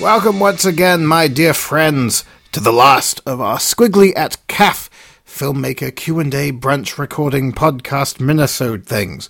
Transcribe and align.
Welcome 0.00 0.40
once 0.40 0.64
again, 0.64 1.04
my 1.04 1.28
dear 1.28 1.52
friends, 1.52 2.24
to 2.52 2.60
the 2.60 2.72
last 2.72 3.20
of 3.26 3.38
our 3.38 3.58
Skwigly 3.58 4.16
at 4.16 4.38
CAF 4.48 4.88
filmmaker 5.26 5.94
Q&A 5.94 6.52
brunch 6.52 6.96
recording 6.96 7.52
podcast 7.52 8.16
minisode 8.16 8.86
things. 8.86 9.28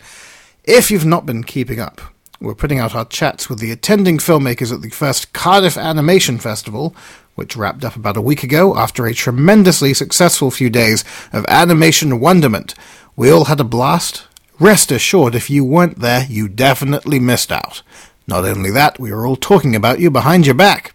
If 0.63 0.93
you've 0.93 1.05
not 1.05 1.27
been 1.27 1.43
keeping 1.43 1.81
up, 1.81 2.01
we're 2.41 2.55
putting 2.55 2.79
out 2.79 2.95
our 2.95 3.05
chats 3.05 3.49
with 3.49 3.59
the 3.59 3.73
attending 3.73 4.19
filmmakers 4.19 4.73
at 4.73 4.81
the 4.81 4.91
first 4.91 5.33
Cardiff 5.33 5.77
Animation 5.77 6.39
Festival, 6.39 6.95
which 7.35 7.57
wrapped 7.57 7.85
up 7.85 7.97
about 7.97 8.17
a 8.17 8.23
week 8.23 8.45
ago 8.45 8.77
after 8.77 9.07
a 9.07 9.13
tremendously 9.13 9.93
successful 9.93 10.53
few 10.53 10.71
days 10.71 11.05
of 11.33 11.45
animation 11.49 12.21
wonderment. 12.21 12.77
We 13.17 13.29
all 13.29 13.47
had 13.47 13.59
a 13.59 13.65
blast. 13.65 14.29
Rest 14.61 14.93
assured, 14.93 15.35
if 15.35 15.51
you 15.51 15.65
weren't 15.65 15.99
there, 15.99 16.27
you 16.29 16.47
definitely 16.47 17.19
missed 17.19 17.51
out. 17.51 17.83
Not 18.31 18.45
only 18.45 18.71
that, 18.71 19.01
we 19.01 19.11
were 19.11 19.27
all 19.27 19.35
talking 19.35 19.75
about 19.75 19.99
you 19.99 20.09
behind 20.09 20.47
your 20.47 20.55
back. 20.55 20.95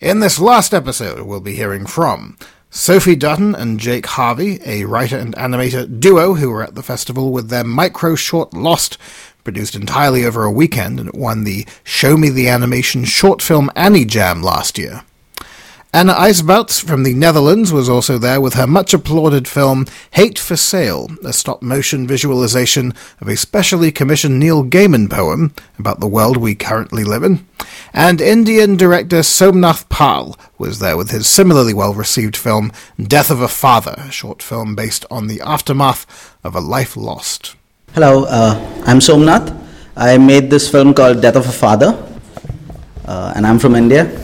In 0.00 0.20
this 0.20 0.38
last 0.38 0.72
episode, 0.72 1.26
we'll 1.26 1.40
be 1.40 1.56
hearing 1.56 1.84
from 1.84 2.38
Sophie 2.70 3.16
Dutton 3.16 3.56
and 3.56 3.80
Jake 3.80 4.06
Harvey, 4.06 4.60
a 4.64 4.84
writer 4.84 5.18
and 5.18 5.34
animator 5.34 5.98
duo 5.98 6.34
who 6.34 6.50
were 6.50 6.62
at 6.62 6.76
the 6.76 6.82
festival 6.84 7.32
with 7.32 7.48
their 7.48 7.64
micro 7.64 8.14
short 8.14 8.54
Lost, 8.54 8.98
produced 9.42 9.74
entirely 9.74 10.24
over 10.24 10.44
a 10.44 10.52
weekend, 10.52 11.00
and 11.00 11.08
it 11.08 11.16
won 11.16 11.42
the 11.42 11.66
Show 11.82 12.16
Me 12.16 12.28
the 12.30 12.48
Animation 12.48 13.04
short 13.04 13.42
film 13.42 13.68
Anijam 13.74 14.40
last 14.44 14.78
year. 14.78 15.02
Anna 15.94 16.14
Ijsbouts 16.14 16.82
from 16.82 17.04
the 17.04 17.14
Netherlands 17.14 17.72
was 17.72 17.88
also 17.88 18.18
there 18.18 18.40
with 18.40 18.54
her 18.54 18.66
much 18.66 18.92
applauded 18.92 19.46
film 19.46 19.86
Hate 20.10 20.40
for 20.40 20.56
Sale, 20.56 21.08
a 21.24 21.32
stop 21.32 21.62
motion 21.62 22.04
visualization 22.04 22.92
of 23.20 23.28
a 23.28 23.36
specially 23.36 23.92
commissioned 23.92 24.40
Neil 24.40 24.64
Gaiman 24.64 25.08
poem 25.08 25.54
about 25.78 26.00
the 26.00 26.08
world 26.08 26.36
we 26.36 26.56
currently 26.56 27.04
live 27.04 27.22
in. 27.22 27.46
And 27.92 28.20
Indian 28.20 28.76
director 28.76 29.22
Somnath 29.22 29.88
Pal 29.88 30.36
was 30.58 30.80
there 30.80 30.96
with 30.96 31.12
his 31.12 31.28
similarly 31.28 31.72
well 31.72 31.94
received 31.94 32.36
film 32.36 32.72
Death 33.00 33.30
of 33.30 33.40
a 33.40 33.46
Father, 33.46 33.94
a 33.96 34.10
short 34.10 34.42
film 34.42 34.74
based 34.74 35.06
on 35.12 35.28
the 35.28 35.40
aftermath 35.42 36.34
of 36.42 36.56
a 36.56 36.60
life 36.60 36.96
lost. 36.96 37.54
Hello, 37.92 38.24
uh, 38.24 38.82
I'm 38.84 38.98
Somnath. 38.98 39.56
I 39.96 40.18
made 40.18 40.50
this 40.50 40.68
film 40.68 40.92
called 40.92 41.22
Death 41.22 41.36
of 41.36 41.46
a 41.46 41.52
Father, 41.52 41.96
uh, 43.04 43.32
and 43.36 43.46
I'm 43.46 43.60
from 43.60 43.76
India. 43.76 44.23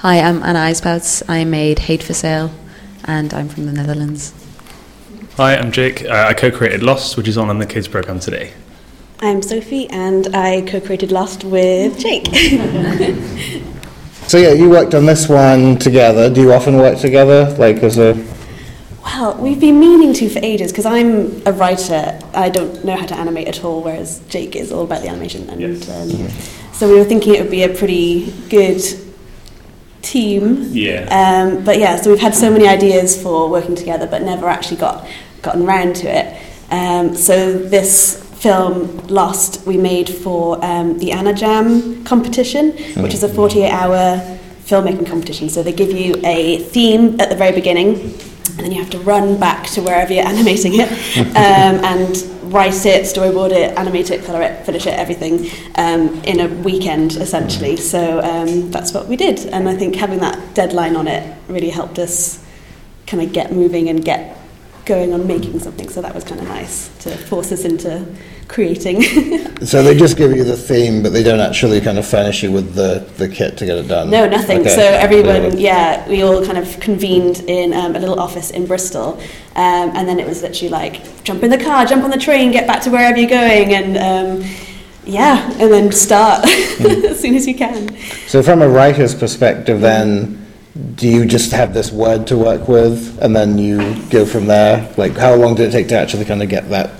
Hi, 0.00 0.20
I'm 0.20 0.42
Anna 0.42 0.60
Ijsbouts. 0.60 1.22
I 1.28 1.44
made 1.44 1.80
Hate 1.80 2.02
for 2.02 2.14
Sale, 2.14 2.50
and 3.04 3.34
I'm 3.34 3.48
from 3.48 3.66
the 3.66 3.72
Netherlands. 3.72 4.32
Hi, 5.36 5.56
I'm 5.56 5.72
Jake. 5.72 6.04
Uh, 6.04 6.26
I 6.28 6.34
co-created 6.34 6.82
Lost, 6.82 7.16
which 7.16 7.28
is 7.28 7.36
on 7.36 7.50
on 7.50 7.58
the 7.58 7.66
kids 7.66 7.86
program 7.86 8.18
today. 8.18 8.52
I'm 9.20 9.42
Sophie, 9.42 9.88
and 9.90 10.34
I 10.34 10.62
co-created 10.62 11.12
Lost 11.12 11.44
with 11.44 11.98
Jake. 11.98 12.26
So 14.26 14.38
yeah, 14.38 14.52
you 14.52 14.70
worked 14.70 14.94
on 14.94 15.06
this 15.06 15.28
one 15.28 15.76
together. 15.76 16.32
Do 16.32 16.40
you 16.40 16.52
often 16.52 16.76
work 16.76 16.98
together, 16.98 17.54
like 17.58 17.82
as 17.82 17.98
a? 17.98 18.14
well, 19.04 19.34
we've 19.36 19.58
been 19.60 19.80
meaning 19.80 20.12
to 20.14 20.28
for 20.28 20.38
ages 20.38 20.70
because 20.70 20.86
I'm 20.86 21.42
a 21.46 21.52
writer. 21.52 22.16
I 22.32 22.48
don't 22.48 22.84
know 22.84 22.96
how 22.96 23.06
to 23.06 23.16
animate 23.16 23.48
at 23.48 23.64
all, 23.64 23.82
whereas 23.82 24.20
Jake 24.28 24.54
is 24.54 24.70
all 24.70 24.84
about 24.84 25.02
the 25.02 25.08
animation. 25.08 25.50
And 25.50 25.60
Yes. 25.60 25.90
um, 25.90 26.72
so 26.72 26.88
we 26.88 26.96
were 26.98 27.04
thinking 27.04 27.34
it 27.34 27.42
would 27.42 27.50
be 27.50 27.64
a 27.64 27.68
pretty 27.74 28.30
good 28.48 28.80
team. 30.02 30.68
Yeah. 30.70 31.06
Um, 31.10 31.64
but 31.64 31.78
yeah, 31.78 31.96
so 31.96 32.10
we've 32.10 32.20
had 32.20 32.34
so 32.34 32.50
many 32.50 32.66
ideas 32.66 33.20
for 33.20 33.48
working 33.48 33.74
together, 33.74 34.06
but 34.06 34.22
never 34.22 34.48
actually 34.48 34.78
got 34.78 35.06
gotten 35.42 35.64
round 35.64 35.96
to 35.96 36.08
it. 36.08 36.36
Um, 36.70 37.14
so 37.16 37.58
this 37.58 38.22
film, 38.40 39.06
Lost, 39.08 39.66
we 39.66 39.76
made 39.76 40.08
for 40.08 40.64
um, 40.64 40.98
the 40.98 41.10
Anijam 41.10 42.04
competition, 42.06 42.72
which 43.02 43.12
is 43.12 43.22
a 43.22 43.28
48-hour 43.28 44.38
filmmaking 44.64 45.06
competition. 45.06 45.48
So 45.48 45.62
they 45.62 45.72
give 45.72 45.92
you 45.92 46.14
a 46.24 46.58
theme 46.58 47.20
at 47.20 47.28
the 47.28 47.36
very 47.36 47.52
beginning, 47.52 48.14
and 48.50 48.60
then 48.60 48.72
you 48.72 48.80
have 48.80 48.90
to 48.90 48.98
run 49.00 49.38
back 49.38 49.66
to 49.68 49.82
wherever 49.82 50.12
you're 50.12 50.26
animating 50.26 50.72
it 50.74 50.90
um, 51.18 51.84
and 51.84 52.16
write 52.52 52.86
it, 52.86 53.04
storyboard 53.04 53.52
it, 53.52 53.76
animate 53.78 54.10
it, 54.10 54.24
colour 54.24 54.42
it, 54.42 54.64
finish 54.66 54.86
it, 54.86 54.94
everything 54.94 55.50
um, 55.76 56.08
in 56.24 56.40
a 56.40 56.48
weekend 56.62 57.12
essentially. 57.12 57.76
So 57.76 58.20
um, 58.20 58.70
that's 58.70 58.92
what 58.92 59.06
we 59.06 59.16
did, 59.16 59.46
and 59.46 59.68
I 59.68 59.76
think 59.76 59.94
having 59.96 60.20
that 60.20 60.54
deadline 60.54 60.96
on 60.96 61.06
it 61.06 61.36
really 61.48 61.70
helped 61.70 61.98
us 61.98 62.44
kind 63.06 63.22
of 63.22 63.32
get 63.32 63.52
moving 63.52 63.88
and 63.88 64.04
get 64.04 64.39
going 64.90 65.14
on 65.14 65.24
making 65.24 65.56
something. 65.60 65.88
So 65.88 66.02
that 66.02 66.12
was 66.12 66.24
kind 66.24 66.40
of 66.40 66.48
nice 66.48 66.88
to 67.04 67.16
force 67.16 67.52
us 67.52 67.64
into 67.64 68.04
creating. 68.48 69.04
So 69.60 69.82
they 69.82 69.94
just 69.94 70.16
give 70.16 70.34
you 70.34 70.42
the 70.42 70.56
theme, 70.56 71.02
but 71.02 71.12
they 71.12 71.22
don't 71.22 71.38
actually 71.38 71.82
kind 71.82 71.98
of 71.98 72.06
furnish 72.06 72.42
you 72.42 72.50
with 72.50 72.74
the, 72.74 73.06
the 73.18 73.28
kit 73.28 73.58
to 73.58 73.66
get 73.66 73.76
it 73.76 73.88
done. 73.88 74.08
No, 74.08 74.26
nothing. 74.26 74.60
Okay. 74.60 74.74
So 74.74 74.80
everyone, 74.80 75.58
yeah, 75.58 76.08
we 76.08 76.22
all 76.22 76.42
kind 76.42 76.56
of 76.56 76.80
convened 76.80 77.40
in 77.40 77.74
um, 77.74 77.94
a 77.94 77.98
little 77.98 78.18
office 78.18 78.50
in 78.50 78.64
Bristol, 78.66 79.20
um, 79.56 79.92
and 79.94 80.08
then 80.08 80.18
it 80.18 80.26
was 80.26 80.40
literally 80.40 80.70
like 80.70 81.22
jump 81.24 81.42
in 81.42 81.50
the 81.50 81.58
car, 81.58 81.84
jump 81.84 82.04
on 82.04 82.10
the 82.10 82.16
train, 82.16 82.52
get 82.52 82.66
back 82.66 82.82
to 82.84 82.90
wherever 82.90 83.18
you're 83.18 83.28
going, 83.28 83.74
and 83.74 83.98
um, 83.98 84.50
yeah, 85.04 85.50
and 85.60 85.70
then 85.70 85.92
start 85.92 86.44
as 86.80 87.20
soon 87.20 87.34
as 87.34 87.46
you 87.46 87.54
can. 87.54 87.94
So 88.28 88.42
from 88.42 88.62
a 88.62 88.68
writer's 88.68 89.14
perspective, 89.14 89.82
then, 89.82 90.49
do 90.94 91.08
you 91.08 91.24
just 91.26 91.50
have 91.52 91.74
this 91.74 91.90
word 91.90 92.26
to 92.28 92.38
work 92.38 92.68
with, 92.68 93.18
and 93.20 93.34
then 93.34 93.58
you 93.58 94.00
go 94.08 94.24
from 94.24 94.46
there? 94.46 94.92
Like, 94.96 95.16
how 95.16 95.34
long 95.34 95.56
did 95.56 95.68
it 95.68 95.72
take 95.72 95.88
to 95.88 95.98
actually 95.98 96.24
kind 96.24 96.42
of 96.42 96.48
get 96.48 96.68
that 96.70 96.92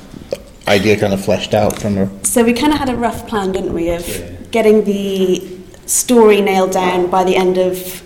idea 0.67 0.99
kind 0.99 1.13
of 1.13 1.25
fleshed 1.25 1.55
out 1.55 1.79
from 1.79 1.97
a? 1.97 2.25
So 2.25 2.43
we 2.43 2.53
kind 2.53 2.73
of 2.73 2.79
had 2.79 2.89
a 2.89 2.97
rough 2.97 3.29
plan, 3.29 3.53
didn't 3.53 3.73
we, 3.73 3.91
of 3.91 4.51
getting 4.51 4.85
the 4.85 5.59
story 5.87 6.41
nailed 6.41 6.73
down 6.73 7.11
by 7.11 7.23
the 7.23 7.37
end 7.37 7.59
of, 7.59 8.03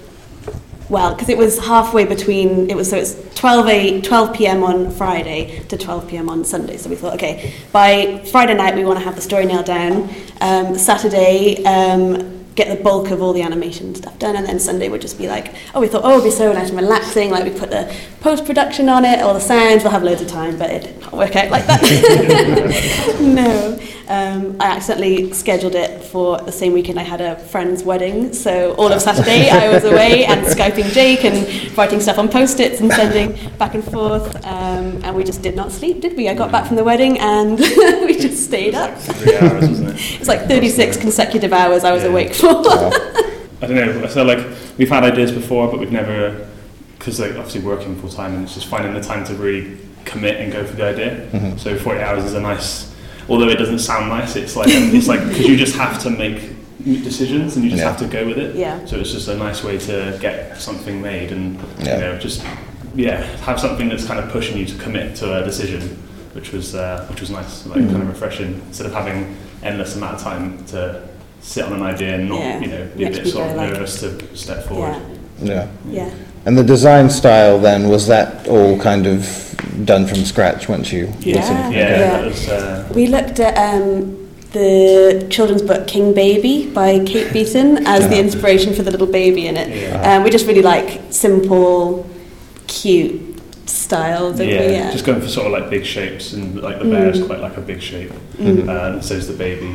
well, 0.91 1.15
because 1.15 1.31
it 1.31 1.39
was 1.39 1.59
halfway 1.59 2.05
between, 2.05 2.69
it 2.69 2.77
was, 2.77 2.91
so 2.91 2.99
it's 2.99 3.17
12, 3.35 3.69
a, 3.69 4.01
12 4.03 4.37
p.m. 4.37 4.63
on 4.63 4.91
Friday 4.91 5.61
to 5.69 5.79
12 5.79 6.09
p.m. 6.09 6.29
on 6.29 6.45
Sunday. 6.45 6.77
So 6.77 6.91
we 6.91 6.97
thought, 6.97 7.15
okay, 7.15 7.55
by 7.73 8.23
Friday 8.31 8.55
night 8.55 8.75
we 8.75 8.85
want 8.85 8.99
to 8.99 9.05
have 9.05 9.15
the 9.15 9.23
story 9.23 9.47
nailed 9.47 9.67
down. 9.67 10.11
Um, 10.43 10.77
Saturday, 10.77 11.65
um, 11.65 12.34
get 12.54 12.69
the 12.76 12.82
bulk 12.82 13.10
of 13.10 13.20
all 13.20 13.32
the 13.32 13.42
animation 13.42 13.94
stuff 13.94 14.19
done, 14.19 14.37
and 14.37 14.47
then 14.47 14.59
Sunday 14.60 14.88
would 14.88 15.00
just 15.00 15.19
be 15.19 15.26
like, 15.28 15.54
oh, 15.75 15.81
we 15.81 15.88
thought, 15.88 16.03
oh, 16.04 16.12
it'd 16.12 16.25
be 16.25 16.31
so 16.31 16.53
nice 16.53 16.69
and 16.70 16.78
relaxing. 16.78 17.31
Like 17.31 17.44
we 17.44 17.59
put 17.59 17.70
the 17.70 17.94
post 18.20 18.44
production 18.47 18.88
on 18.88 19.04
it, 19.04 19.20
all 19.20 19.34
the 19.34 19.41
sounds. 19.41 19.82
We'll 19.82 19.92
have 19.92 20.03
loads 20.03 20.20
of 20.22 20.28
time, 20.28 20.56
but 20.59 20.70
it 20.70 20.82
did 20.84 21.00
not 21.00 21.12
work 21.15 21.37
out 21.37 21.50
like 21.50 21.66
that. 21.66 21.82
no, 23.20 23.78
um, 24.09 24.56
I 24.60 24.66
accidentally 24.76 25.32
scheduled 25.32 25.75
it 25.75 26.04
for 26.04 26.38
the 26.41 26.53
same 26.53 26.72
weekend 26.72 26.98
I 27.00 27.03
had 27.03 27.20
a 27.20 27.37
friend's 27.37 27.82
wedding. 27.82 28.32
So 28.32 28.75
all 28.75 28.92
of 28.92 29.00
Saturday 29.00 29.50
I 29.50 29.69
was 29.69 29.84
away 29.84 30.25
and 30.25 30.47
skyping 30.47 30.92
Jake 30.92 31.25
and 31.25 31.76
writing 31.76 32.00
stuff 32.00 32.19
on 32.19 32.28
post-its 32.28 32.81
and 32.81 32.92
sending 32.92 33.36
back 33.59 33.75
and 33.75 33.82
forth. 33.84 34.36
Um, 34.47 35.03
and 35.04 35.16
we 35.16 35.25
just 35.25 35.42
did 35.42 35.56
not 35.56 35.72
sleep, 35.72 36.00
did 36.00 36.16
we? 36.16 36.28
I 36.28 36.34
got 36.34 36.53
back 36.53 36.66
from 36.66 36.76
the 36.76 36.84
wedding 36.84 37.19
and 37.19 37.59
we 37.59 38.16
just 38.19 38.44
stayed 38.44 38.75
up. 38.75 38.97
Three 38.98 39.36
hours, 39.36 39.69
wasn't? 39.69 39.94
It's 40.21 40.28
like 40.28 40.47
36 40.47 40.98
consecutive 40.98 41.53
hours 41.53 41.84
I 41.84 41.92
was 41.92 42.03
Yeah. 42.03 42.10
awake 42.10 42.34
for. 42.34 42.44
I 42.44 43.66
don't 43.66 43.77
know. 43.77 44.06
So 44.09 44.25
like 44.25 44.38
we've 44.78 44.88
had 44.88 45.05
ideas 45.05 45.32
before, 45.32 45.71
but 45.71 45.81
we've 45.81 45.93
never 45.93 46.47
because 46.99 47.21
like 47.21 47.32
obviously 47.32 47.60
working 47.60 47.97
full 48.00 48.09
time 48.09 48.34
and 48.34 48.44
it's 48.44 48.55
just 48.55 48.66
finding 48.66 48.94
the 48.94 49.00
time 49.00 49.25
to 49.27 49.34
really 49.34 49.78
commit 50.05 50.41
and 50.41 50.53
go 50.53 50.65
for 50.65 50.75
the 50.77 50.84
idea. 50.84 51.28
Mm-hmm. 51.31 51.59
So 51.59 51.77
40 51.78 52.00
hours 52.00 52.25
is 52.25 52.34
a 52.34 52.41
nice. 52.41 52.94
Although 53.28 53.49
it 53.49 53.56
doesn't 53.56 53.78
sound 53.78 54.09
nice, 54.09 54.37
it's 54.37 54.56
like 54.56 54.69
um, 54.69 54.94
it's 54.94 55.09
like 55.09 55.21
because 55.27 55.47
you 55.47 55.56
just 55.56 55.77
have 55.77 56.03
to 56.03 56.10
make 56.10 56.41
decisions 56.84 57.56
and 57.56 57.65
you 57.65 57.71
just 57.71 57.83
Yeah. 57.83 57.91
have 57.91 57.99
to 58.00 58.06
go 58.06 58.27
with 58.27 58.38
it. 58.38 58.56
Yeah. 58.56 58.84
So 58.84 58.97
it's 58.97 59.12
just 59.12 59.28
a 59.28 59.37
nice 59.37 59.65
way 59.65 59.78
to 59.78 60.19
get 60.21 60.60
something 60.60 61.00
made 61.00 61.33
and 61.33 61.59
Yeah. 61.78 61.94
you 61.94 62.00
know 62.00 62.19
just 62.19 62.44
yeah 62.94 63.22
have 63.38 63.59
something 63.59 63.88
that's 63.88 64.04
kind 64.06 64.21
of 64.21 64.31
pushing 64.31 64.59
you 64.59 64.66
to 64.66 64.77
commit 64.77 65.16
to 65.16 65.43
a 65.43 65.44
decision, 65.44 65.81
which 66.34 66.53
was 66.53 66.75
uh, 66.75 67.06
which 67.09 67.21
was 67.21 67.31
nice, 67.31 67.66
like 67.66 67.78
mm-hmm. 67.78 67.91
kind 67.91 68.03
of 68.03 68.09
refreshing 68.09 68.60
instead 68.66 68.87
of 68.87 68.93
having 68.93 69.37
endless 69.62 69.97
amount 69.97 70.16
of 70.16 70.22
time 70.22 70.63
to 70.66 71.03
sit 71.45 71.65
on 71.65 71.73
an 71.75 71.83
idea 71.83 72.15
and 72.15 72.29
not 72.29 72.41
Yeah. 72.41 72.61
you 72.61 72.67
know 72.69 72.83
You 72.97 72.97
be 72.97 73.05
a 73.05 73.11
bit 73.11 73.25
be 73.25 73.31
sort 73.31 73.47
of 73.49 73.55
very, 73.55 73.69
like- 73.69 73.73
nervous 73.79 74.01
to 74.01 74.37
step 74.37 74.67
forward. 74.67 74.97
yeah, 75.43 75.53
Yeah. 75.53 75.67
yeah. 75.91 76.11
And 76.47 76.57
the 76.59 76.65
design 76.65 77.09
style 77.11 77.59
then 77.59 77.89
was 77.89 78.07
that 78.09 78.47
all 78.49 78.79
kind 78.79 79.07
of 79.07 79.21
done 79.85 80.07
from 80.07 80.25
scratch 80.25 80.69
once 80.69 80.93
you? 80.93 81.05
Yeah, 81.21 81.37
once 81.37 81.49
you- 81.75 81.79
yeah, 81.79 81.99
Yeah. 82.01 82.25
was. 82.27 82.49
Uh, 82.49 82.85
We 82.95 83.07
looked 83.07 83.41
at 83.41 83.55
um, 83.59 84.17
the 84.53 85.27
children's 85.31 85.63
book 85.63 85.87
King 85.87 86.13
Baby 86.15 86.71
by 86.73 87.01
Kate 87.05 87.33
Beaton 87.33 87.87
as 87.87 88.09
the 88.09 88.19
inspiration 88.19 88.73
for 88.75 88.83
the 88.83 88.91
little 88.91 89.07
baby 89.07 89.47
in 89.47 89.57
it. 89.57 89.69
Yeah. 89.75 90.17
Um, 90.17 90.23
we 90.25 90.31
just 90.31 90.47
really 90.47 90.63
like 90.63 91.01
simple, 91.11 92.07
cute 92.67 93.21
styles. 93.67 94.39
don't 94.39 94.47
we? 94.47 94.55
yeah, 94.55 94.71
yeah. 94.71 94.93
just 94.93 95.05
going 95.05 95.21
for 95.21 95.29
sort 95.29 95.47
of 95.47 95.53
like 95.53 95.69
big 95.71 95.85
shapes, 95.85 96.33
and 96.35 96.61
like 96.63 96.79
the 96.79 96.85
bear 96.87 97.09
is 97.11 97.23
quite 97.23 97.41
like 97.41 97.57
a 97.57 97.61
big 97.61 97.81
shape, 97.83 98.13
Mm. 98.39 98.69
uh, 98.69 98.93
and 98.95 99.05
so 99.05 99.15
is 99.15 99.27
the 99.29 99.35
baby. 99.35 99.71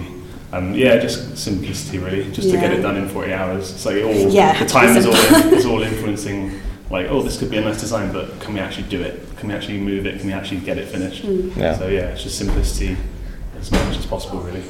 Um, 0.51 0.73
yeah, 0.73 0.97
just 0.97 1.37
simplicity 1.37 1.99
really, 1.99 2.31
just 2.31 2.49
to 2.49 2.57
get 2.57 2.73
it 2.73 2.81
done 2.81 2.97
in 2.97 3.07
40 3.07 3.33
hours. 3.33 3.71
It's 3.71 3.85
like 3.85 3.97
it 3.97 4.03
all 4.03 4.31
Yeah, 4.31 4.57
the 4.57 4.65
time 4.65 4.97
is 4.97 5.05
all 5.07 5.13
100%. 5.13 5.51
is 5.53 5.65
all 5.65 5.81
influencing. 5.83 6.59
Like, 6.89 7.05
oh, 7.09 7.21
this 7.21 7.37
could 7.37 7.51
be 7.51 7.57
a 7.57 7.61
nice 7.61 7.79
design, 7.79 8.11
but 8.11 8.39
can 8.39 8.55
we 8.55 8.59
actually 8.59 8.87
do 8.89 8.99
it? 8.99 9.21
Can 9.37 9.49
we 9.49 9.55
actually 9.55 9.77
move 9.79 10.07
it? 10.07 10.17
Can 10.19 10.25
we 10.25 10.33
actually 10.33 10.61
get 10.61 10.79
it 10.79 10.87
finished? 10.87 11.23
Mm. 11.23 11.55
Yeah. 11.55 11.77
So 11.77 11.87
yeah, 11.87 12.07
it's 12.07 12.23
just 12.23 12.39
simplicity 12.39 12.97
as 13.59 13.71
much 13.71 13.97
as 13.97 14.05
possible, 14.07 14.39
really. 14.39 14.63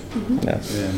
Yeah. 0.43 0.61
Yeah. 0.73 0.91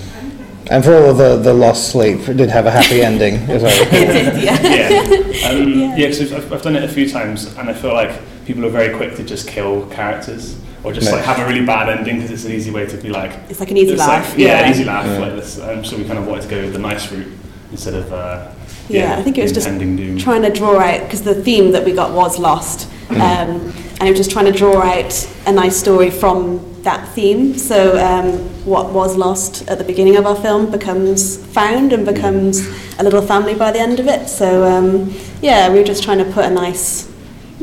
And 0.71 0.83
for 0.83 0.95
all 0.95 1.09
of 1.11 1.17
the, 1.17 1.37
the 1.37 1.53
lost 1.53 1.91
sleep, 1.91 2.27
it 2.27 2.37
did 2.37 2.49
have 2.49 2.65
a 2.65 2.71
happy 2.71 3.01
ending, 3.03 3.35
as 3.49 3.63
I 3.63 3.79
recall. 3.79 3.99
yeah, 4.43 5.49
um, 5.49 5.73
yeah. 5.99 6.07
Because 6.07 6.31
I've, 6.33 6.51
I've 6.53 6.61
done 6.61 6.75
it 6.75 6.83
a 6.83 6.87
few 6.87 7.07
times, 7.09 7.45
and 7.57 7.69
I 7.69 7.73
feel 7.73 7.93
like 7.93 8.19
people 8.45 8.65
are 8.65 8.69
very 8.69 8.95
quick 8.95 9.15
to 9.17 9.23
just 9.23 9.47
kill 9.47 9.87
characters, 9.89 10.59
or 10.83 10.91
just 10.93 11.07
Right. 11.07 11.17
like 11.17 11.25
have 11.25 11.39
a 11.39 11.47
really 11.47 11.65
bad 11.65 11.89
ending 11.89 12.15
because 12.17 12.31
it's 12.31 12.45
an 12.45 12.51
easy 12.53 12.71
way 12.71 12.85
to 12.85 12.97
be 12.97 13.09
like. 13.09 13.31
It's 13.49 13.59
like 13.59 13.71
an 13.71 13.77
easy 13.77 13.95
laugh, 13.95 14.29
Like, 14.29 14.39
yeah, 14.39 14.61
yeah. 14.61 14.69
easy 14.71 14.83
laugh 14.83 15.19
like 15.19 15.35
this. 15.35 15.59
Um, 15.59 15.83
so 15.85 15.97
we 15.97 16.03
kind 16.05 16.19
of 16.19 16.27
wanted 16.27 16.43
to 16.43 16.47
go 16.49 16.69
the 16.69 16.79
nice 16.79 17.11
route 17.11 17.27
instead 17.71 17.93
of. 17.93 18.11
Uh, 18.11 18.47
Yeah, 18.89 19.15
I 19.17 19.21
think 19.23 19.37
it 19.37 19.43
was 19.43 19.51
just 19.53 19.67
doom. 19.67 20.17
trying 20.17 20.41
to 20.41 20.49
draw 20.49 20.77
out 20.79 21.01
because 21.03 21.21
the 21.21 21.35
theme 21.35 21.71
that 21.71 21.85
we 21.85 21.91
got 21.93 22.11
was 22.13 22.37
lost, 22.39 22.87
Mm. 23.09 23.15
um, 23.21 23.73
and 23.99 24.03
it 24.07 24.11
was 24.11 24.19
just 24.19 24.31
trying 24.31 24.45
to 24.51 24.51
draw 24.51 24.81
out 24.81 25.27
a 25.45 25.51
nice 25.51 25.77
story 25.77 26.09
from 26.09 26.59
that 26.83 27.07
theme. 27.15 27.57
So 27.57 27.77
um, 27.99 28.31
what 28.65 28.91
was 28.91 29.15
lost 29.15 29.69
at 29.69 29.77
the 29.77 29.83
beginning 29.83 30.15
of 30.17 30.25
our 30.25 30.35
film 30.35 30.71
becomes 30.71 31.37
found 31.37 31.93
and 31.93 32.05
becomes 32.05 32.67
a 32.99 33.03
little 33.03 33.21
family 33.21 33.53
by 33.53 33.71
the 33.71 33.79
end 33.79 33.99
of 33.99 34.07
it. 34.07 34.27
So 34.27 34.63
um, 34.65 35.13
yeah, 35.41 35.69
we 35.71 35.77
were 35.79 35.85
just 35.85 36.03
trying 36.03 36.17
to 36.17 36.25
put 36.25 36.43
a 36.45 36.49
nice 36.49 37.07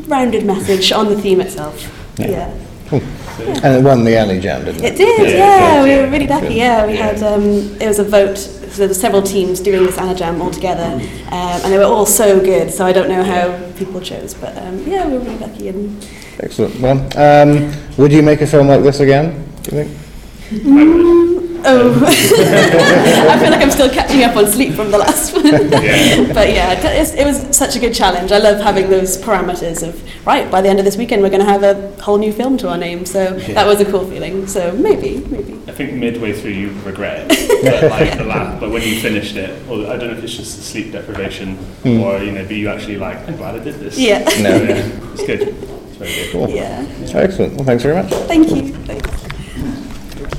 rounded 0.06 0.44
message 0.46 0.92
on 0.92 1.08
the 1.08 1.20
theme 1.20 1.40
itself. 1.40 1.76
Yeah. 2.18 2.50
And 2.90 3.76
it 3.76 3.84
won 3.84 4.04
the 4.04 4.12
Anijam, 4.12 4.64
didn't 4.64 4.82
It 4.84 4.94
it? 4.94 4.96
did, 4.96 5.36
Yeah, 5.36 5.82
We 5.84 5.96
were 5.96 6.08
really 6.10 6.26
lucky. 6.26 6.54
Yeah, 6.54 6.86
we 6.86 6.96
had 6.96 7.22
um, 7.22 7.42
it 7.80 7.86
was 7.86 7.98
a 7.98 8.04
vote. 8.04 8.36
So 8.38 8.78
there 8.78 8.88
were 8.88 8.94
several 8.94 9.22
teams 9.22 9.60
doing 9.60 9.84
this 9.84 9.96
Anijam 9.96 10.40
all 10.40 10.50
together, 10.50 10.84
um, 10.84 11.60
and 11.62 11.72
they 11.72 11.78
were 11.78 11.84
all 11.84 12.06
so 12.06 12.38
good. 12.40 12.70
So 12.72 12.84
I 12.84 12.92
don't 12.92 13.08
know 13.08 13.22
how 13.22 13.58
people 13.76 14.00
chose, 14.00 14.34
but 14.34 14.56
um, 14.58 14.78
yeah, 14.86 15.06
we 15.06 15.14
were 15.14 15.20
really 15.24 15.38
lucky. 15.38 15.68
And 15.68 16.06
Excellent. 16.40 16.78
Well, 16.80 16.98
um, 17.16 17.72
would 17.96 18.12
you 18.12 18.22
make 18.22 18.40
a 18.40 18.46
film 18.46 18.68
like 18.68 18.82
this 18.82 19.00
again, 19.00 19.44
do 19.62 19.76
you 19.76 19.84
think? 19.84 21.37
Oh, 21.64 22.04
I 23.30 23.38
feel 23.38 23.50
like 23.50 23.60
I'm 23.60 23.70
still 23.70 23.90
catching 23.90 24.22
up 24.22 24.36
on 24.36 24.46
sleep 24.46 24.74
from 24.74 24.90
the 24.90 24.98
last 24.98 25.32
one. 25.32 25.44
Yeah. 25.46 26.32
but 26.34 26.48
yeah, 26.50 26.72
it, 26.72 27.26
was 27.26 27.56
such 27.56 27.76
a 27.76 27.78
good 27.78 27.94
challenge. 27.94 28.32
I 28.32 28.38
love 28.38 28.60
having 28.60 28.90
those 28.90 29.16
parameters 29.16 29.86
of 29.86 30.26
right 30.26 30.50
by 30.50 30.60
the 30.60 30.68
end 30.68 30.78
of 30.78 30.84
this 30.84 30.96
weekend 30.96 31.22
we're 31.22 31.30
going 31.30 31.44
to 31.44 31.50
have 31.50 31.62
a 31.62 31.92
whole 32.02 32.18
new 32.18 32.32
film 32.32 32.56
to 32.58 32.68
our 32.68 32.78
name. 32.78 33.06
So 33.06 33.34
that 33.34 33.66
was 33.66 33.80
a 33.80 33.90
cool 33.90 34.08
feeling. 34.08 34.46
So 34.46 34.72
maybe, 34.72 35.18
maybe. 35.26 35.54
I 35.68 35.72
think 35.72 35.94
midway 35.94 36.32
through 36.32 36.52
you 36.52 36.70
regret 36.82 37.26
it, 37.30 37.64
but 37.64 37.90
like 37.90 38.18
the 38.18 38.24
last, 38.24 38.60
but 38.60 38.70
when 38.70 38.82
you 38.82 39.00
finished 39.00 39.36
it, 39.36 39.50
or 39.68 39.86
I 39.86 39.96
don't 39.96 40.10
know 40.10 40.16
if 40.16 40.24
it's 40.24 40.34
just 40.34 40.56
the 40.56 40.62
sleep 40.62 40.92
deprivation, 40.92 41.56
hmm. 41.56 42.00
or 42.00 42.18
you 42.18 42.32
know, 42.32 42.42
but 42.42 42.56
you 42.56 42.68
actually 42.68 42.96
like, 42.96 43.18
I'm 43.28 43.36
glad 43.36 43.54
I 43.54 43.64
did 43.64 43.74
this. 43.74 43.98
Yeah. 43.98 44.20
No. 44.40 44.56
yeah, 44.56 44.90
it's 45.12 45.26
good. 45.26 45.42
It's 45.42 45.96
very 45.96 46.14
good. 46.14 46.32
Cool. 46.32 46.48
Yeah. 46.50 46.86
Excellent. 47.14 47.54
Well, 47.54 47.64
thanks 47.64 47.82
very 47.82 47.94
much. 47.94 48.10
Thank 48.26 48.50
you. 48.50 48.74
Thanks. 48.84 49.27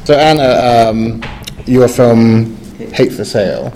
So 0.09 0.17
Anna, 0.17 0.89
um, 0.89 1.23
your 1.67 1.87
film 1.87 2.55
Hate 2.93 3.11
for 3.11 3.23
Sale, 3.23 3.71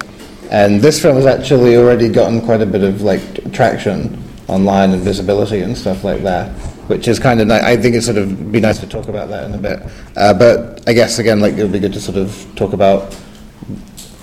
and 0.50 0.82
this 0.82 1.00
film 1.00 1.16
has 1.18 1.28
actually 1.28 1.78
already 1.78 2.10
gotten 2.10 2.42
quite 2.42 2.60
a 2.60 2.66
bit 2.66 2.82
of 2.82 3.04
like 3.04 3.54
traction 3.54 4.18
online 4.48 4.94
and 4.94 5.04
visibility 5.04 5.62
and 5.62 5.78
stuff 5.78 6.04
like 6.04 6.24
that, 6.24 6.50
which 6.90 7.08
is 7.08 7.20
kind 7.20 7.40
of 7.40 7.46
nice. 7.46 7.62
I 7.62 7.78
think 7.78 7.94
it's 7.94 8.08
sort 8.08 8.18
of 8.18 8.52
be 8.52 8.60
nice 8.60 8.80
to 8.80 8.88
talk 8.88 9.10
about 9.10 9.30
that 9.30 9.44
in 9.44 9.54
a 9.54 9.60
bit. 9.60 9.80
Uh, 10.18 10.34
but 10.34 10.82
I 10.90 10.94
guess 10.94 11.20
again, 11.20 11.40
like 11.40 11.54
it 11.54 11.62
would 11.62 11.72
be 11.72 11.78
good 11.78 11.94
to 11.94 12.02
sort 12.02 12.18
of 12.18 12.48
talk 12.56 12.74
about 12.74 13.14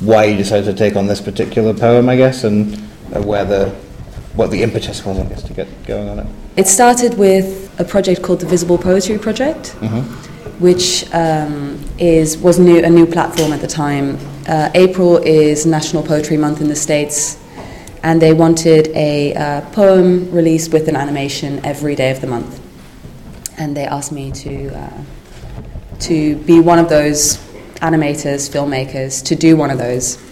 why 0.01 0.25
you 0.25 0.37
decided 0.37 0.65
to 0.65 0.75
take 0.75 0.97
on 0.97 1.07
this 1.07 1.21
particular 1.21 1.73
poem, 1.73 2.09
I 2.09 2.17
guess, 2.17 2.43
and 2.43 2.75
uh, 3.15 3.23
where 3.23 3.45
the 3.45 3.69
what 4.35 4.51
the 4.51 4.65
impetus 4.65 5.07
was, 5.07 5.17
I 5.17 5.27
guess, 5.27 5.45
to 5.45 5.55
get 5.55 5.69
going 5.87 6.09
on 6.09 6.19
it. 6.19 6.27
It 6.57 6.67
started 6.67 7.17
with 7.17 7.73
a 7.79 7.85
project 7.85 8.21
called 8.21 8.41
the 8.41 8.47
Visible 8.47 8.79
Poetry 8.79 9.17
Project, 9.17 9.77
which 10.61 11.13
um, 11.15 11.83
is 11.99 12.37
was 12.39 12.59
new 12.59 12.85
a 12.85 12.91
new 12.91 13.07
platform 13.07 13.53
at 13.53 13.61
the 13.61 13.67
time. 13.67 14.19
Uh, 14.47 14.71
April 14.75 15.17
is 15.17 15.65
National 15.67 16.03
Poetry 16.03 16.37
Month 16.37 16.61
in 16.61 16.69
the 16.69 16.77
States, 16.77 17.39
and 18.03 18.21
they 18.21 18.33
wanted 18.33 18.89
a 18.89 19.35
uh, 19.35 19.61
poem 19.73 20.31
released 20.31 20.73
with 20.73 20.87
an 20.87 20.97
animation 20.97 21.65
every 21.65 21.95
day 21.95 22.11
of 22.11 22.21
the 22.21 22.27
month. 22.27 22.61
And 23.59 23.77
they 23.77 23.87
asked 23.87 24.13
me 24.13 24.31
to 24.33 24.69
uh, 24.79 25.03
to 26.01 26.37
be 26.37 26.61
one 26.61 26.79
of 26.79 26.89
those 26.89 27.39
animators, 27.81 28.49
filmmakers, 28.51 29.25
to 29.25 29.35
do 29.35 29.57
one 29.57 29.71
of 29.71 29.79
those. 29.79 30.23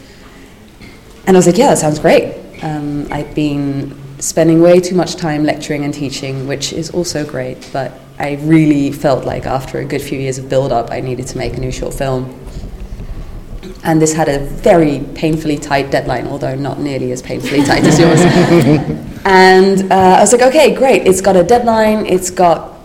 And 1.26 1.36
I 1.36 1.38
was 1.38 1.46
like, 1.46 1.58
yeah, 1.58 1.68
that 1.68 1.78
sounds 1.78 1.98
great. 1.98 2.34
Um, 2.62 3.06
I've 3.10 3.34
been 3.34 3.96
spending 4.20 4.60
way 4.60 4.80
too 4.80 4.94
much 4.94 5.16
time 5.16 5.44
lecturing 5.44 5.84
and 5.84 5.94
teaching, 5.94 6.46
which 6.46 6.72
is 6.72 6.90
also 6.90 7.24
great, 7.24 7.68
but 7.72 7.92
I 8.18 8.34
really 8.42 8.90
felt 8.90 9.24
like 9.24 9.46
after 9.46 9.78
a 9.78 9.84
good 9.84 10.02
few 10.02 10.18
years 10.18 10.38
of 10.38 10.48
build 10.48 10.72
up, 10.72 10.90
I 10.90 11.00
needed 11.00 11.28
to 11.28 11.38
make 11.38 11.56
a 11.56 11.60
new 11.60 11.70
short 11.70 11.94
film. 11.94 12.38
And 13.84 14.02
this 14.02 14.12
had 14.12 14.28
a 14.28 14.40
very 14.40 15.00
painfully 15.14 15.56
tight 15.56 15.90
deadline, 15.92 16.26
although 16.26 16.56
not 16.56 16.80
nearly 16.80 17.12
as 17.12 17.22
painfully 17.22 17.62
tight 17.62 17.84
as 17.84 17.98
yours. 17.98 18.20
and 19.24 19.92
uh, 19.92 20.16
I 20.18 20.20
was 20.20 20.32
like, 20.32 20.42
okay, 20.42 20.74
great. 20.74 21.06
It's 21.06 21.20
got 21.20 21.36
a 21.36 21.44
deadline. 21.44 22.06
It's 22.06 22.30
got, 22.30 22.76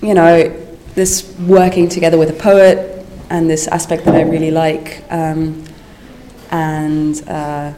you 0.00 0.14
know, 0.14 0.48
this 0.94 1.30
working 1.40 1.88
together 1.88 2.16
with 2.16 2.30
a 2.30 2.42
poet 2.42 3.06
and 3.28 3.50
this 3.50 3.68
aspect 3.68 4.06
that 4.06 4.14
I 4.14 4.22
really 4.22 4.50
like. 4.50 5.04
Um, 5.10 5.62
and 6.50 7.22
uh, 7.28 7.74